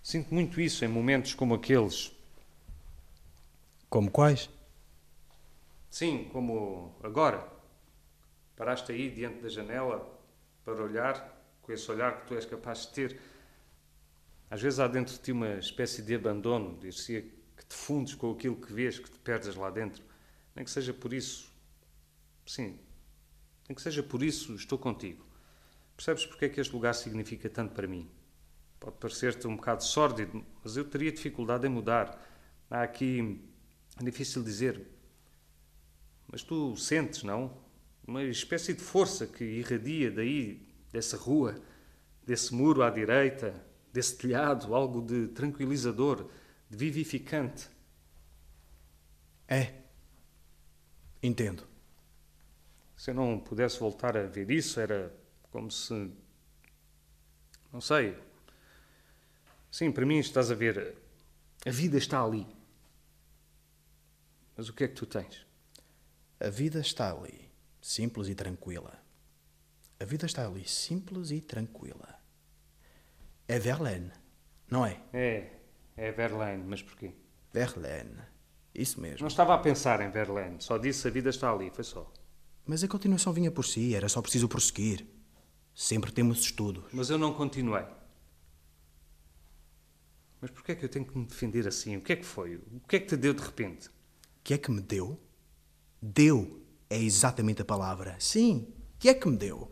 [0.00, 2.12] Sinto muito isso em momentos como aqueles.
[3.88, 4.48] Como quais?
[5.90, 7.44] Sim, como agora.
[8.54, 10.16] Paraste aí diante da janela
[10.64, 13.20] para olhar com esse olhar que tu és capaz de ter.
[14.48, 17.39] Às vezes há dentro de ti uma espécie de abandono, dir-se
[17.70, 20.02] te fundes com aquilo que vês, que te perdes lá dentro.
[20.56, 21.50] Nem que seja por isso.
[22.44, 22.76] Sim,
[23.68, 25.24] nem que seja por isso estou contigo.
[25.96, 28.10] Percebes porque é que este lugar significa tanto para mim?
[28.80, 32.20] Pode parecer-te um bocado sórdido, mas eu teria dificuldade em mudar.
[32.68, 33.40] Há aqui.
[34.00, 34.88] É difícil dizer.
[36.26, 37.56] Mas tu sentes, não?
[38.04, 41.54] Uma espécie de força que irradia daí, dessa rua,
[42.26, 43.54] desse muro à direita,
[43.92, 46.28] desse telhado, algo de tranquilizador,
[46.70, 47.68] vivificante.
[49.48, 49.74] É.
[51.22, 51.66] Entendo.
[52.96, 55.12] Se eu não pudesse voltar a ver isso, era
[55.50, 56.12] como se.
[57.72, 58.16] Não sei.
[59.70, 60.96] Sim, para mim estás a ver.
[61.66, 62.46] A vida está ali.
[64.56, 65.46] Mas o que é que tu tens?
[66.38, 68.98] A vida está ali, simples e tranquila.
[69.98, 72.18] A vida está ali, simples e tranquila.
[73.46, 74.10] É Verlaine,
[74.70, 75.02] não é?
[75.12, 75.59] É,
[75.96, 77.12] é Verlaine, mas porquê?
[77.52, 78.18] Verlaine.
[78.74, 79.20] Isso mesmo.
[79.20, 82.10] Não estava a pensar em Verlaine, só disse a vida está ali, foi só.
[82.66, 85.06] Mas a continuação vinha por si, era só preciso prosseguir.
[85.74, 86.84] Sempre temos estudos.
[86.92, 87.84] Mas eu não continuei.
[90.40, 91.96] Mas porquê é que eu tenho que me defender assim?
[91.96, 92.56] O que é que foi?
[92.56, 93.88] O que é que te deu de repente?
[93.88, 93.92] O
[94.42, 95.20] que é que me deu?
[96.00, 98.16] Deu é exatamente a palavra.
[98.18, 99.70] Sim, o que é que me deu?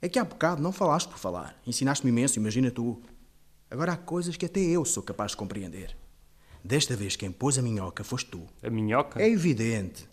[0.00, 1.60] É que há bocado não falaste por falar.
[1.66, 3.02] Ensinaste-me imenso, imagina tu.
[3.72, 5.96] Agora há coisas que até eu sou capaz de compreender.
[6.62, 8.46] Desta vez quem pôs a minhoca foste tu.
[8.62, 9.18] A minhoca?
[9.18, 10.06] É evidente.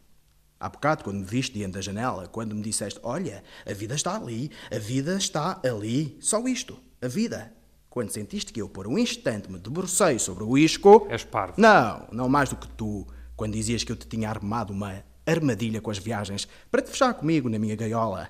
[0.57, 4.15] Há bocado, quando me viste diante da janela, quando me disseste: Olha, a vida está
[4.15, 6.17] ali, a vida está ali.
[6.21, 7.53] Só isto, a vida.
[7.89, 11.05] Quando sentiste que eu, por um instante, me debrucei sobre o isco.
[11.09, 11.55] És parvo.
[11.57, 15.81] Não, não mais do que tu, quando dizias que eu te tinha armado uma armadilha
[15.81, 18.29] com as viagens para te fechar comigo na minha gaiola.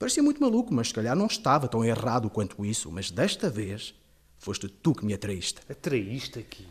[0.00, 2.90] Parecia muito maluco, mas se calhar não estava tão errado quanto isso.
[2.90, 3.94] Mas desta vez,
[4.42, 5.60] foste tu que me atraíste.
[5.70, 6.66] Atraíste aqui?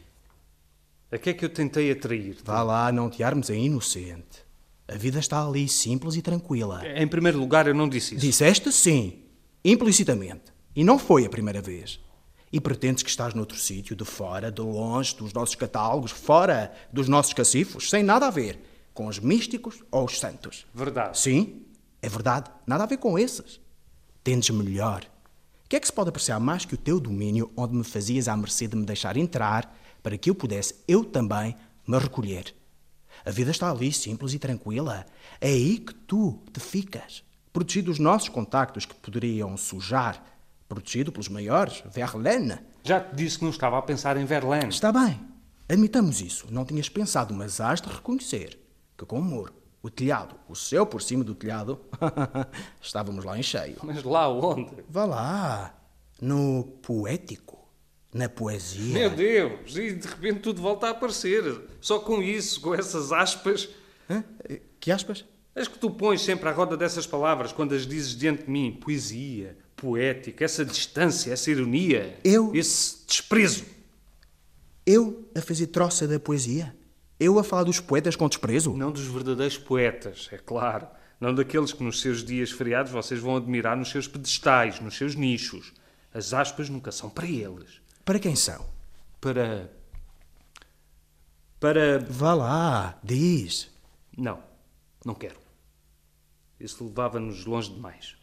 [1.09, 2.37] A que é que eu tentei atrair?
[2.43, 4.45] Vá lá, não te armes em inocente.
[4.87, 6.81] A vida está ali, simples e tranquila.
[6.85, 8.25] Em primeiro lugar, eu não disse isso.
[8.25, 9.23] Disseste sim,
[9.63, 10.51] implicitamente.
[10.75, 11.99] E não foi a primeira vez.
[12.51, 17.07] E pretendes que estás noutro sítio, de fora, de longe dos nossos catálogos, fora dos
[17.07, 18.59] nossos cacifos, sem nada a ver
[18.93, 20.65] com os místicos ou os santos.
[20.73, 21.17] Verdade.
[21.17, 21.61] Sim,
[22.01, 22.51] é verdade.
[22.67, 23.61] Nada a ver com esses.
[24.21, 25.05] Tendes melhor.
[25.71, 28.27] O que é que se pode apreciar mais que o teu domínio, onde me fazias
[28.27, 31.55] à mercê de me deixar entrar, para que eu pudesse, eu também,
[31.87, 32.53] me recolher?
[33.23, 35.05] A vida está ali, simples e tranquila.
[35.39, 37.23] É aí que tu te ficas.
[37.53, 40.21] Protegido dos nossos contactos que poderiam sujar.
[40.67, 42.59] Protegido pelos maiores, Verlaine.
[42.83, 44.67] Já te disse que não estava a pensar em Verlaine.
[44.67, 45.21] Está bem.
[45.69, 46.47] Admitamos isso.
[46.51, 48.59] Não tinhas pensado, mas has de reconhecer
[48.97, 49.53] que com o muro,
[49.83, 51.79] o telhado, o céu por cima do telhado,
[52.81, 53.77] estávamos lá em cheio.
[53.83, 54.71] Mas lá onde?
[54.87, 55.75] Vá lá.
[56.21, 57.59] No poético.
[58.13, 58.93] Na poesia.
[58.93, 59.75] Meu Deus!
[59.75, 61.61] E de repente tudo volta a aparecer.
[61.79, 63.69] Só com isso, com essas aspas.
[64.09, 64.23] Hã?
[64.79, 65.25] Que aspas?
[65.55, 68.77] As que tu pões sempre à roda dessas palavras quando as dizes diante de mim.
[68.79, 72.19] Poesia, poética, essa distância, essa ironia.
[72.23, 72.53] Eu?
[72.53, 73.65] Esse desprezo.
[74.85, 76.75] Eu a fazer troça da poesia?
[77.21, 78.73] Eu a falar dos poetas com desprezo?
[78.73, 80.87] Não dos verdadeiros poetas, é claro.
[81.19, 85.13] Não daqueles que nos seus dias feriados vocês vão admirar nos seus pedestais, nos seus
[85.13, 85.71] nichos.
[86.11, 87.79] As aspas nunca são para eles.
[88.03, 88.65] Para quem são?
[89.21, 89.71] Para.
[91.59, 91.99] Para.
[92.09, 93.69] Vá lá, diz.
[94.17, 94.41] Não,
[95.05, 95.37] não quero.
[96.59, 98.15] Isso levava-nos longe demais.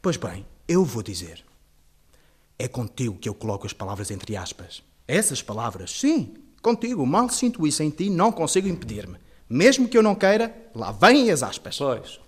[0.00, 1.44] Pois bem, eu vou dizer.
[2.58, 4.82] É contigo que eu coloco as palavras entre aspas.
[5.06, 7.06] Essas palavras, sim, contigo.
[7.06, 9.16] Mal sinto isso em ti, não consigo impedir-me.
[9.48, 11.76] Mesmo que eu não queira, lá vêm as aspas.
[11.78, 12.20] Pois.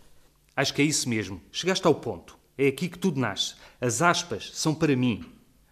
[0.57, 1.41] Acho que é isso mesmo.
[1.51, 2.37] Chegaste ao ponto.
[2.59, 3.55] É aqui que tudo nasce.
[3.81, 5.25] As aspas são para mim.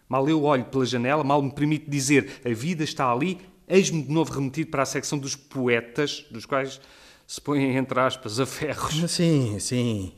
[0.07, 4.11] Mal eu olho pela janela, mal me permite dizer a vida está ali, eis-me de
[4.11, 6.81] novo remetido para a secção dos poetas, dos quais
[7.25, 8.93] se põem, entre aspas, a ferros.
[9.09, 10.11] Sim, sim.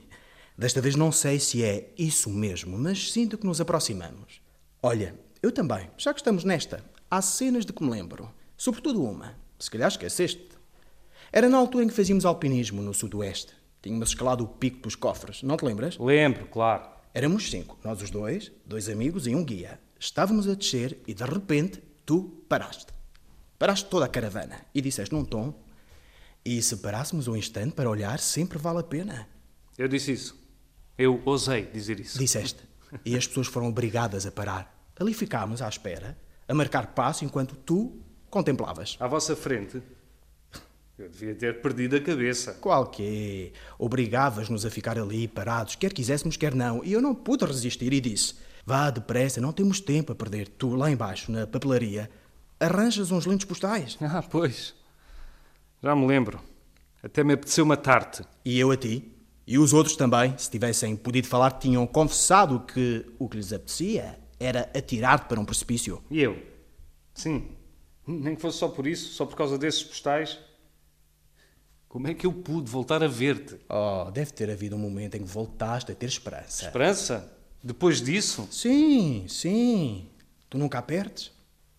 [0.58, 4.42] Desta vez não sei se é isso mesmo, mas sinto que nos aproximamos.
[4.82, 8.34] Olha, eu também, já que estamos nesta, há cenas de que me lembro.
[8.58, 9.36] Sobretudo uma.
[9.60, 10.50] Se calhar esqueceste.
[11.32, 13.54] Era na altura em que fazíamos alpinismo no sudoeste.
[13.84, 15.98] Tínhamos escalado o pico dos cofres, não te lembras?
[16.00, 16.90] Lembro, claro.
[17.14, 19.80] Éramos cinco, nós os dois, dois amigos e um guia.
[20.00, 22.88] Estávamos a descer e de repente tu paraste.
[23.60, 25.54] Paraste toda a caravana e disseste num tom:
[26.44, 29.28] E se parássemos um instante para olhar, sempre vale a pena.
[29.78, 30.36] Eu disse isso.
[30.98, 32.18] Eu ousei dizer isso.
[32.18, 32.64] Disseste.
[33.06, 34.74] E as pessoas foram obrigadas a parar.
[35.00, 38.98] Ali ficámos à espera, a marcar passo enquanto tu contemplavas.
[39.00, 39.82] À vossa frente,
[40.98, 42.54] eu devia ter perdido a cabeça.
[42.54, 43.60] Qual que é?
[43.78, 48.00] Obrigavas-nos a ficar ali parados, quer quiséssemos, quer não, e eu não pude resistir e
[48.00, 50.48] disse: Vá depressa, não temos tempo a perder.
[50.48, 52.10] Tu, lá embaixo, na papelaria,
[52.60, 53.98] arranjas uns lindos postais.
[54.02, 54.74] Ah, pois.
[55.82, 56.40] Já me lembro.
[57.02, 58.24] Até me apeteceu matar-te.
[58.46, 59.12] E eu a ti.
[59.46, 64.18] E os outros também, se tivessem podido falar, tinham confessado que o que lhes apetecia
[64.40, 66.04] era atirar-te para um precipício.
[66.10, 66.42] E eu?
[67.14, 67.50] Sim.
[68.06, 70.40] Nem que fosse só por isso, só por causa desses postais.
[71.88, 73.56] Como é que eu pude voltar a ver-te?
[73.70, 76.66] Oh, deve ter havido um momento em que voltaste a ter esperança.
[76.66, 77.32] Esperança?
[77.64, 78.48] Depois disso?
[78.52, 80.10] Sim, sim.
[80.50, 81.32] Tu nunca a perdes.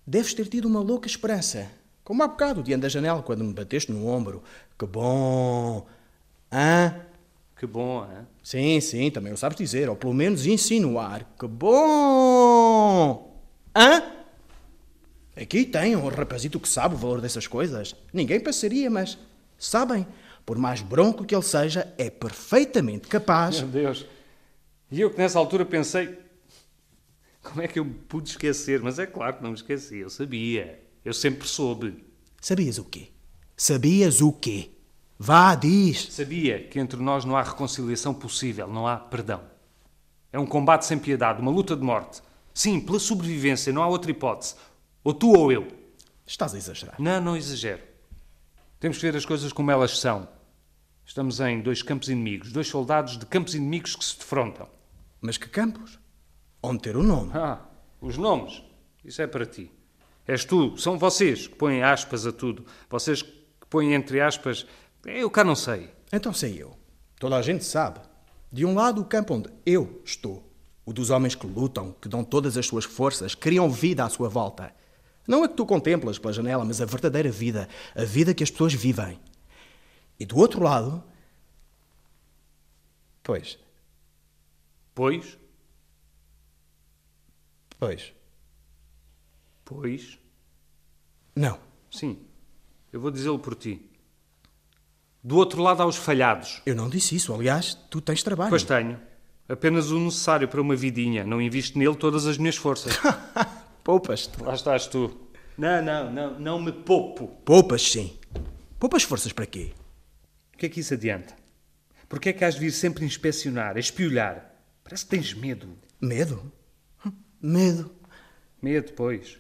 [0.07, 1.71] Deves ter tido uma louca esperança.
[2.05, 4.43] Como há bocado, diante da janela, quando me bateste no ombro.
[4.79, 5.87] Que bom!
[6.53, 7.07] Hã?
[7.57, 8.27] Que bom, hein?
[8.43, 11.25] Sim, sim, também o sabes dizer, ou pelo menos insinuar.
[11.39, 13.41] Que bom!
[13.75, 14.03] Hã?
[15.37, 17.95] Aqui tem um rapazito que sabe o valor dessas coisas.
[18.13, 19.19] Ninguém passaria, mas
[19.59, 20.07] sabem,
[20.45, 23.61] por mais bronco que ele seja, é perfeitamente capaz.
[23.61, 24.07] Meu Deus.
[24.91, 26.19] E eu que nessa altura pensei.
[27.43, 28.81] Como é que eu me pude esquecer?
[28.81, 30.81] Mas é claro que não me esqueci, eu sabia.
[31.05, 32.05] Eu sempre soube.
[32.41, 33.09] Sabias o quê?
[33.57, 34.71] Sabias o quê?
[35.19, 36.13] Vá, diz.
[36.13, 39.41] Sabia que entre nós não há reconciliação possível, não há perdão.
[40.33, 42.21] É um combate sem piedade, uma luta de morte.
[42.53, 44.57] Sim, pela sobrevivência, não há outra hipótese.
[45.03, 45.69] Ou tu ou eu.
[46.27, 46.97] Estás a exagerar.
[46.99, 47.83] Não, não exagero.
[48.81, 50.29] Temos que ver as coisas como elas são.
[51.05, 54.69] Estamos em dois campos inimigos, dois soldados de campos inimigos que se defrontam.
[55.21, 55.99] Mas que campos?
[56.63, 57.31] Onde ter o nome?
[57.35, 57.61] Ah,
[58.01, 58.63] os nomes.
[59.05, 59.71] Isso é para ti.
[60.27, 62.65] És tu, são vocês que põem aspas a tudo.
[62.89, 63.33] Vocês que
[63.69, 64.67] põem entre aspas.
[65.05, 65.91] Eu cá não sei.
[66.13, 66.77] Então sei eu.
[67.19, 68.01] Toda a gente sabe.
[68.53, 70.51] De um lado, o campo onde eu estou.
[70.87, 74.29] O dos homens que lutam, que dão todas as suas forças, criam vida à sua
[74.29, 74.75] volta.
[75.27, 77.69] Não a que tu contemplas pela janela, mas a verdadeira vida.
[77.95, 79.19] A vida que as pessoas vivem.
[80.21, 81.03] E do outro lado.
[83.23, 83.59] Pois.
[84.95, 85.37] Pois,
[87.81, 88.13] Pois.
[89.65, 90.19] pois,
[91.35, 91.59] Não.
[91.91, 92.19] sim.
[92.93, 93.85] Eu vou dizê-lo por ti.
[95.25, 96.61] Do outro lado há os falhados.
[96.67, 97.33] Eu não disse isso.
[97.33, 98.51] Aliás, tu tens trabalho.
[98.51, 99.01] Pois tenho.
[99.49, 101.25] Apenas o necessário para uma vidinha.
[101.25, 102.93] Não invisto nele todas as minhas forças.
[103.83, 104.43] Poupas-te.
[104.43, 105.19] Lá estás tu.
[105.57, 107.29] Não, não, não, não me poupo.
[107.43, 108.19] Poupas, sim.
[108.79, 109.73] Poupas forças para quê?
[110.53, 111.35] O que é que isso adianta?
[112.07, 114.55] Porquê é que has de vir sempre inspecionar, a espiolhar?
[114.83, 115.69] Parece que tens medo.
[116.01, 116.53] Medo?
[117.07, 117.91] Hum, Medo.
[118.61, 119.39] Medo, pois.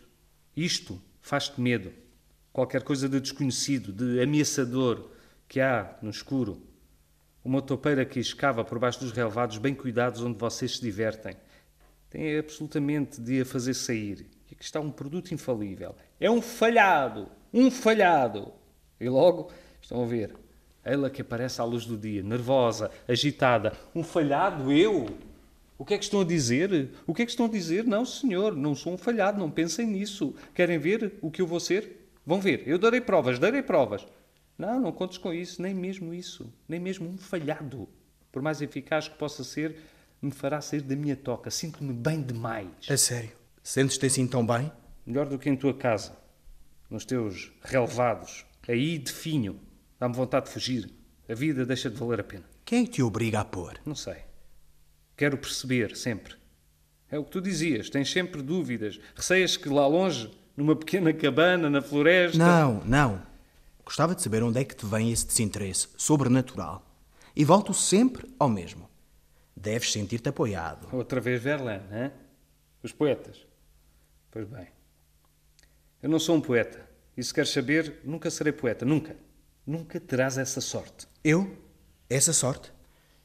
[0.56, 1.92] Isto faz-te medo.
[2.52, 5.10] Qualquer coisa de desconhecido, de ameaçador
[5.48, 6.62] que há no escuro.
[7.44, 11.36] Uma topeira que escava por baixo dos relevados bem cuidados onde vocês se divertem.
[12.08, 14.26] Tem absolutamente de a fazer sair.
[14.50, 15.94] E aqui está um produto infalível.
[16.18, 17.28] É um falhado!
[17.52, 18.52] Um falhado!
[19.00, 20.34] E logo, estão a ver,
[20.82, 23.72] ela que aparece à luz do dia, nervosa, agitada.
[23.94, 24.70] Um falhado?
[24.72, 25.06] Eu?
[25.76, 26.90] O que é que estão a dizer?
[27.06, 27.84] O que é que estão a dizer?
[27.84, 30.34] Não, senhor, não sou um falhado, não pensem nisso.
[30.54, 32.08] Querem ver o que eu vou ser?
[32.24, 34.06] Vão ver, eu darei provas, darei provas.
[34.56, 37.88] Não, não contes com isso, nem mesmo isso, nem mesmo um falhado.
[38.30, 39.76] Por mais eficaz que possa ser,
[40.20, 41.50] me fará sair da minha toca.
[41.50, 42.68] Sinto-me bem demais.
[42.88, 43.32] A sério?
[43.62, 44.70] Sentes-te assim tão bem?
[45.06, 46.16] Melhor do que em tua casa,
[46.88, 49.60] nos teus relevados, aí de finho.
[49.98, 50.90] Dá-me vontade de fugir.
[51.28, 52.44] A vida deixa de valer a pena.
[52.64, 53.78] Quem é te obriga a pôr?
[53.84, 54.18] Não sei.
[55.16, 56.34] Quero perceber sempre.
[57.10, 58.98] É o que tu dizias, tens sempre dúvidas.
[59.14, 62.38] Receias que lá longe, numa pequena cabana, na floresta.
[62.38, 63.33] Não, não.
[63.84, 66.84] Gostava de saber onde é que te vem esse desinteresse sobrenatural.
[67.36, 68.88] E volto sempre ao mesmo.
[69.56, 70.88] Deves sentir-te apoiado.
[70.92, 72.12] Outra vez Verlaine, hein?
[72.82, 73.46] Os poetas.
[74.30, 74.68] Pois bem.
[76.02, 76.88] Eu não sou um poeta.
[77.16, 78.84] E se queres saber, nunca serei poeta.
[78.84, 79.16] Nunca.
[79.66, 81.06] Nunca terás essa sorte.
[81.22, 81.56] Eu?
[82.08, 82.72] Essa sorte?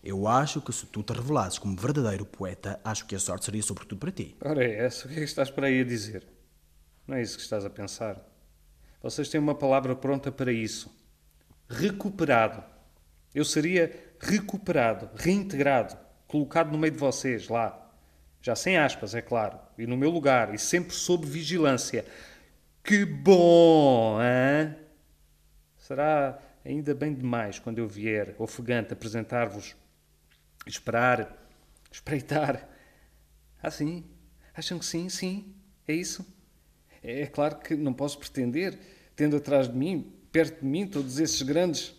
[0.02, 3.62] Eu acho que se tu te revelasses como verdadeiro poeta, acho que a sorte seria
[3.62, 4.38] sobretudo para ti.
[4.42, 5.06] Ora, é essa.
[5.06, 6.26] O que é que estás para aí a dizer?
[7.06, 8.24] Não é isso que estás a pensar.
[9.02, 10.94] Vocês têm uma palavra pronta para isso.
[11.70, 12.64] Recuperado.
[13.34, 15.98] Eu seria recuperado, reintegrado,
[16.28, 17.90] colocado no meio de vocês, lá.
[18.42, 19.60] Já sem aspas, é claro.
[19.78, 22.06] E no meu lugar, e sempre sob vigilância.
[22.84, 24.76] Que bom, hein?
[25.78, 29.76] Será ainda bem demais quando eu vier, ofegante, apresentar-vos.
[30.66, 31.38] Esperar,
[31.92, 32.68] espreitar.
[33.62, 34.06] Ah, sim?
[34.56, 35.56] Acham que sim, sim?
[35.88, 36.26] É isso?
[37.04, 38.78] É claro que não posso pretender,
[39.16, 41.96] tendo atrás de mim, perto de mim, todos esses grandes.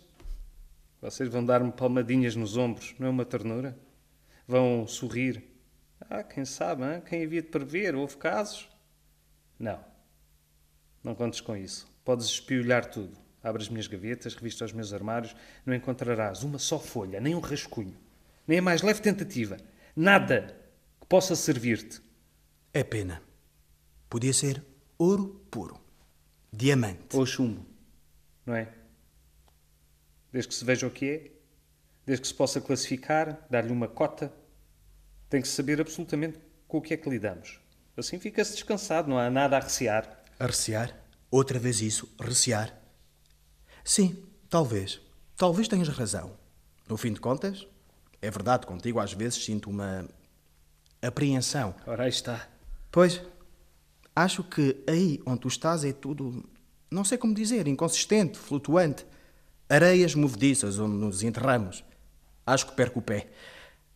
[1.00, 3.78] Vocês vão dar-me palmadinhas nos ombros, não é uma ternura?
[4.46, 5.42] Vão sorrir.
[6.08, 7.02] Ah, quem sabe, hein?
[7.06, 7.94] quem havia de prever?
[7.94, 8.68] Houve casos?
[9.58, 9.82] Não.
[11.02, 11.90] Não contes com isso.
[12.04, 13.16] Podes espiolhar tudo.
[13.42, 15.34] Abre as minhas gavetas, revista os meus armários,
[15.64, 17.96] não encontrarás uma só folha, nem um rascunho,
[18.46, 19.56] nem a mais leve tentativa.
[19.96, 20.54] Nada
[21.00, 22.02] que possa servir-te.
[22.74, 23.22] É pena.
[24.10, 24.62] Podia ser
[25.00, 25.80] ouro puro.
[26.52, 27.16] Diamante.
[27.16, 27.64] Ou chumbo,
[28.44, 28.68] não é?
[30.30, 31.30] Desde que se veja o que é,
[32.04, 34.32] desde que se possa classificar, dar-lhe uma cota,
[35.28, 36.38] tem que se saber absolutamente
[36.68, 37.60] com o que é que lidamos.
[37.96, 40.22] Assim fica-se descansado, não há nada a recear.
[40.38, 40.94] A recear?
[41.30, 42.76] Outra vez isso, recear.
[43.84, 45.00] Sim, talvez.
[45.36, 46.36] Talvez tenhas razão.
[46.88, 47.66] No fim de contas,
[48.20, 50.06] é verdade, contigo às vezes sinto uma
[51.00, 51.74] apreensão.
[51.86, 52.48] Ora, aí está.
[52.90, 53.22] Pois,
[54.14, 56.44] acho que aí onde tu estás é tudo,
[56.90, 59.06] não sei como dizer, inconsistente, flutuante.
[59.68, 61.84] Areias movediças onde nos enterramos.
[62.44, 63.28] Acho que perco o pé.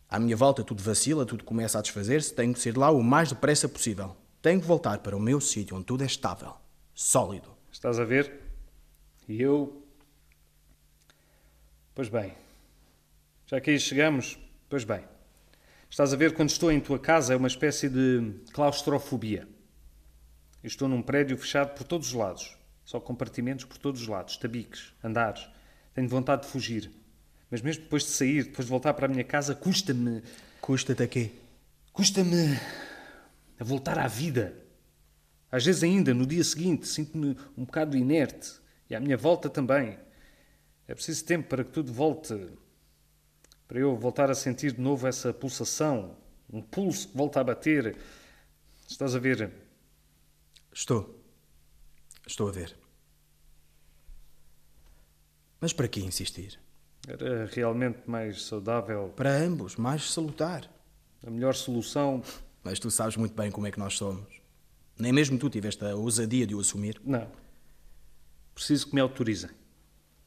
[0.09, 3.29] À minha volta tudo vacila, tudo começa a desfazer-se, tenho que sair lá o mais
[3.29, 4.15] depressa possível.
[4.41, 6.53] Tenho que voltar para o meu sítio onde tudo é estável,
[6.93, 7.49] sólido.
[7.71, 8.41] Estás a ver?
[9.27, 9.83] E eu.
[11.93, 12.33] Pois bem.
[13.47, 14.37] Já que aí chegamos,
[14.69, 15.03] pois bem.
[15.89, 19.47] Estás a ver quando estou em tua casa é uma espécie de claustrofobia.
[20.65, 22.57] Eu estou num prédio fechado por todos os lados.
[22.83, 25.47] Só compartimentos por todos os lados, tabiques, andares.
[25.93, 26.91] Tenho vontade de fugir.
[27.51, 30.23] Mas mesmo depois de sair, depois de voltar para a minha casa, custa-me.
[30.59, 31.33] Custa-te a quê?
[31.93, 32.59] Custa-me
[33.59, 34.57] a voltar à vida.
[35.51, 38.53] Às vezes ainda, no dia seguinte, sinto-me um bocado inerte.
[38.89, 39.99] E à minha volta também.
[40.87, 42.33] É preciso tempo para que tudo volte.
[43.67, 46.17] Para eu voltar a sentir de novo essa pulsação.
[46.51, 47.95] Um pulso que volta a bater.
[48.89, 49.64] Estás a ver?
[50.75, 51.23] Estou.
[52.27, 52.75] Estou a ver.
[55.61, 56.59] Mas para que insistir?
[57.07, 59.13] Era realmente mais saudável.
[59.15, 60.69] Para ambos, mais salutar.
[61.25, 62.21] A melhor solução.
[62.61, 64.41] Mas tu sabes muito bem como é que nós somos.
[64.99, 67.01] Nem mesmo tu tiveste a ousadia de o assumir.
[67.05, 67.31] Não.
[68.53, 69.51] Preciso que me autorizem.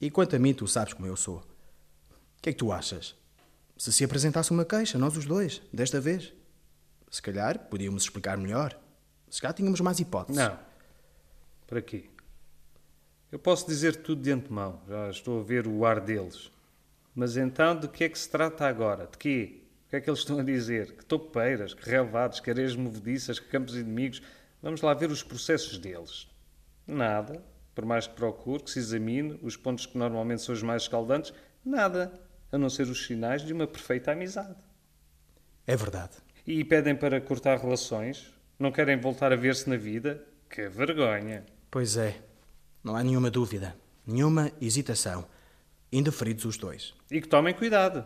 [0.01, 1.41] E quanto a mim, tu sabes como eu sou.
[1.41, 3.15] O que é que tu achas?
[3.77, 6.33] Se se apresentasse uma queixa, nós os dois, desta vez.
[7.11, 8.88] Se calhar podíamos explicar melhor.
[9.31, 10.41] Se calhar tínhamos mais hipóteses.
[10.41, 10.59] Não.
[11.67, 12.09] Para quê?
[13.31, 14.81] Eu posso dizer tudo de antemão.
[14.89, 16.51] Já estou a ver o ar deles.
[17.15, 19.07] Mas então, de que é que se trata agora?
[19.07, 19.63] De quê?
[19.87, 20.93] O que é que eles estão a dizer?
[20.93, 24.23] Que topeiras, que relevados, que areias movediças, que campos inimigos.
[24.63, 26.29] Vamos lá ver os processos deles.
[26.87, 27.43] Nada.
[27.75, 31.33] Por mais que procure, que se examine os pontos que normalmente são os mais escaldantes,
[31.65, 32.13] nada.
[32.51, 34.57] A não ser os sinais de uma perfeita amizade.
[35.67, 36.17] É verdade.
[36.47, 38.33] E pedem para cortar relações?
[38.59, 40.21] Não querem voltar a ver-se na vida?
[40.51, 41.47] Que vergonha!
[41.71, 42.21] Pois é.
[42.83, 43.77] Não há nenhuma dúvida.
[44.05, 45.27] Nenhuma hesitação.
[45.93, 46.93] Indeferidos os dois.
[47.09, 48.05] E que tomem cuidado.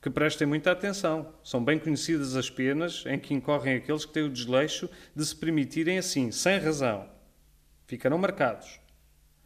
[0.00, 1.34] Que prestem muita atenção.
[1.44, 5.36] São bem conhecidas as penas em que incorrem aqueles que têm o desleixo de se
[5.36, 7.06] permitirem assim, sem razão.
[7.86, 8.80] Ficarão marcados.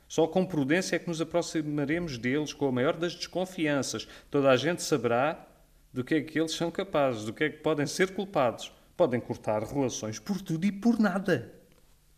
[0.07, 4.07] Só com prudência é que nos aproximaremos deles com a maior das desconfianças.
[4.30, 5.48] Toda a gente saberá
[5.92, 8.72] do que é que eles são capazes, do que é que podem ser culpados.
[8.97, 11.53] Podem cortar relações por tudo e por nada.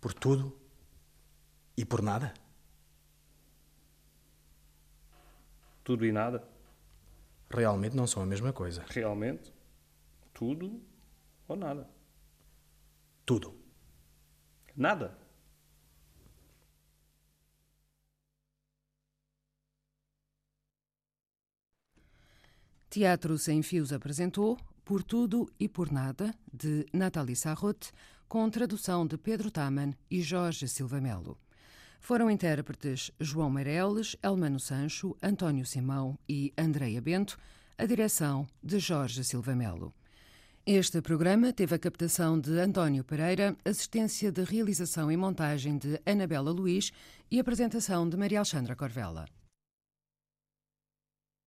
[0.01, 0.57] Por tudo
[1.77, 2.35] e por nada?
[5.83, 6.47] Tudo e nada.
[7.49, 8.85] Realmente não são a mesma coisa.
[8.89, 9.53] Realmente,
[10.35, 10.83] tudo
[11.49, 11.89] ou nada.
[13.24, 13.55] Tudo.
[14.77, 15.16] Nada.
[22.91, 27.91] Teatro Sem Fios apresentou Por Tudo e Por Nada, de Nathalie Sarraute,
[28.28, 31.37] com tradução de Pedro Taman e Jorge Silva Melo.
[31.99, 37.37] Foram intérpretes João Meireles, Elmano Sancho, António Simão e Andreia Bento,
[37.76, 39.93] a direção de Jorge Silva Melo.
[40.64, 46.53] Este programa teve a captação de António Pereira, assistência de realização e montagem de Anabela
[46.53, 46.93] Luiz
[47.28, 49.24] e apresentação de Maria Alexandra Corvella.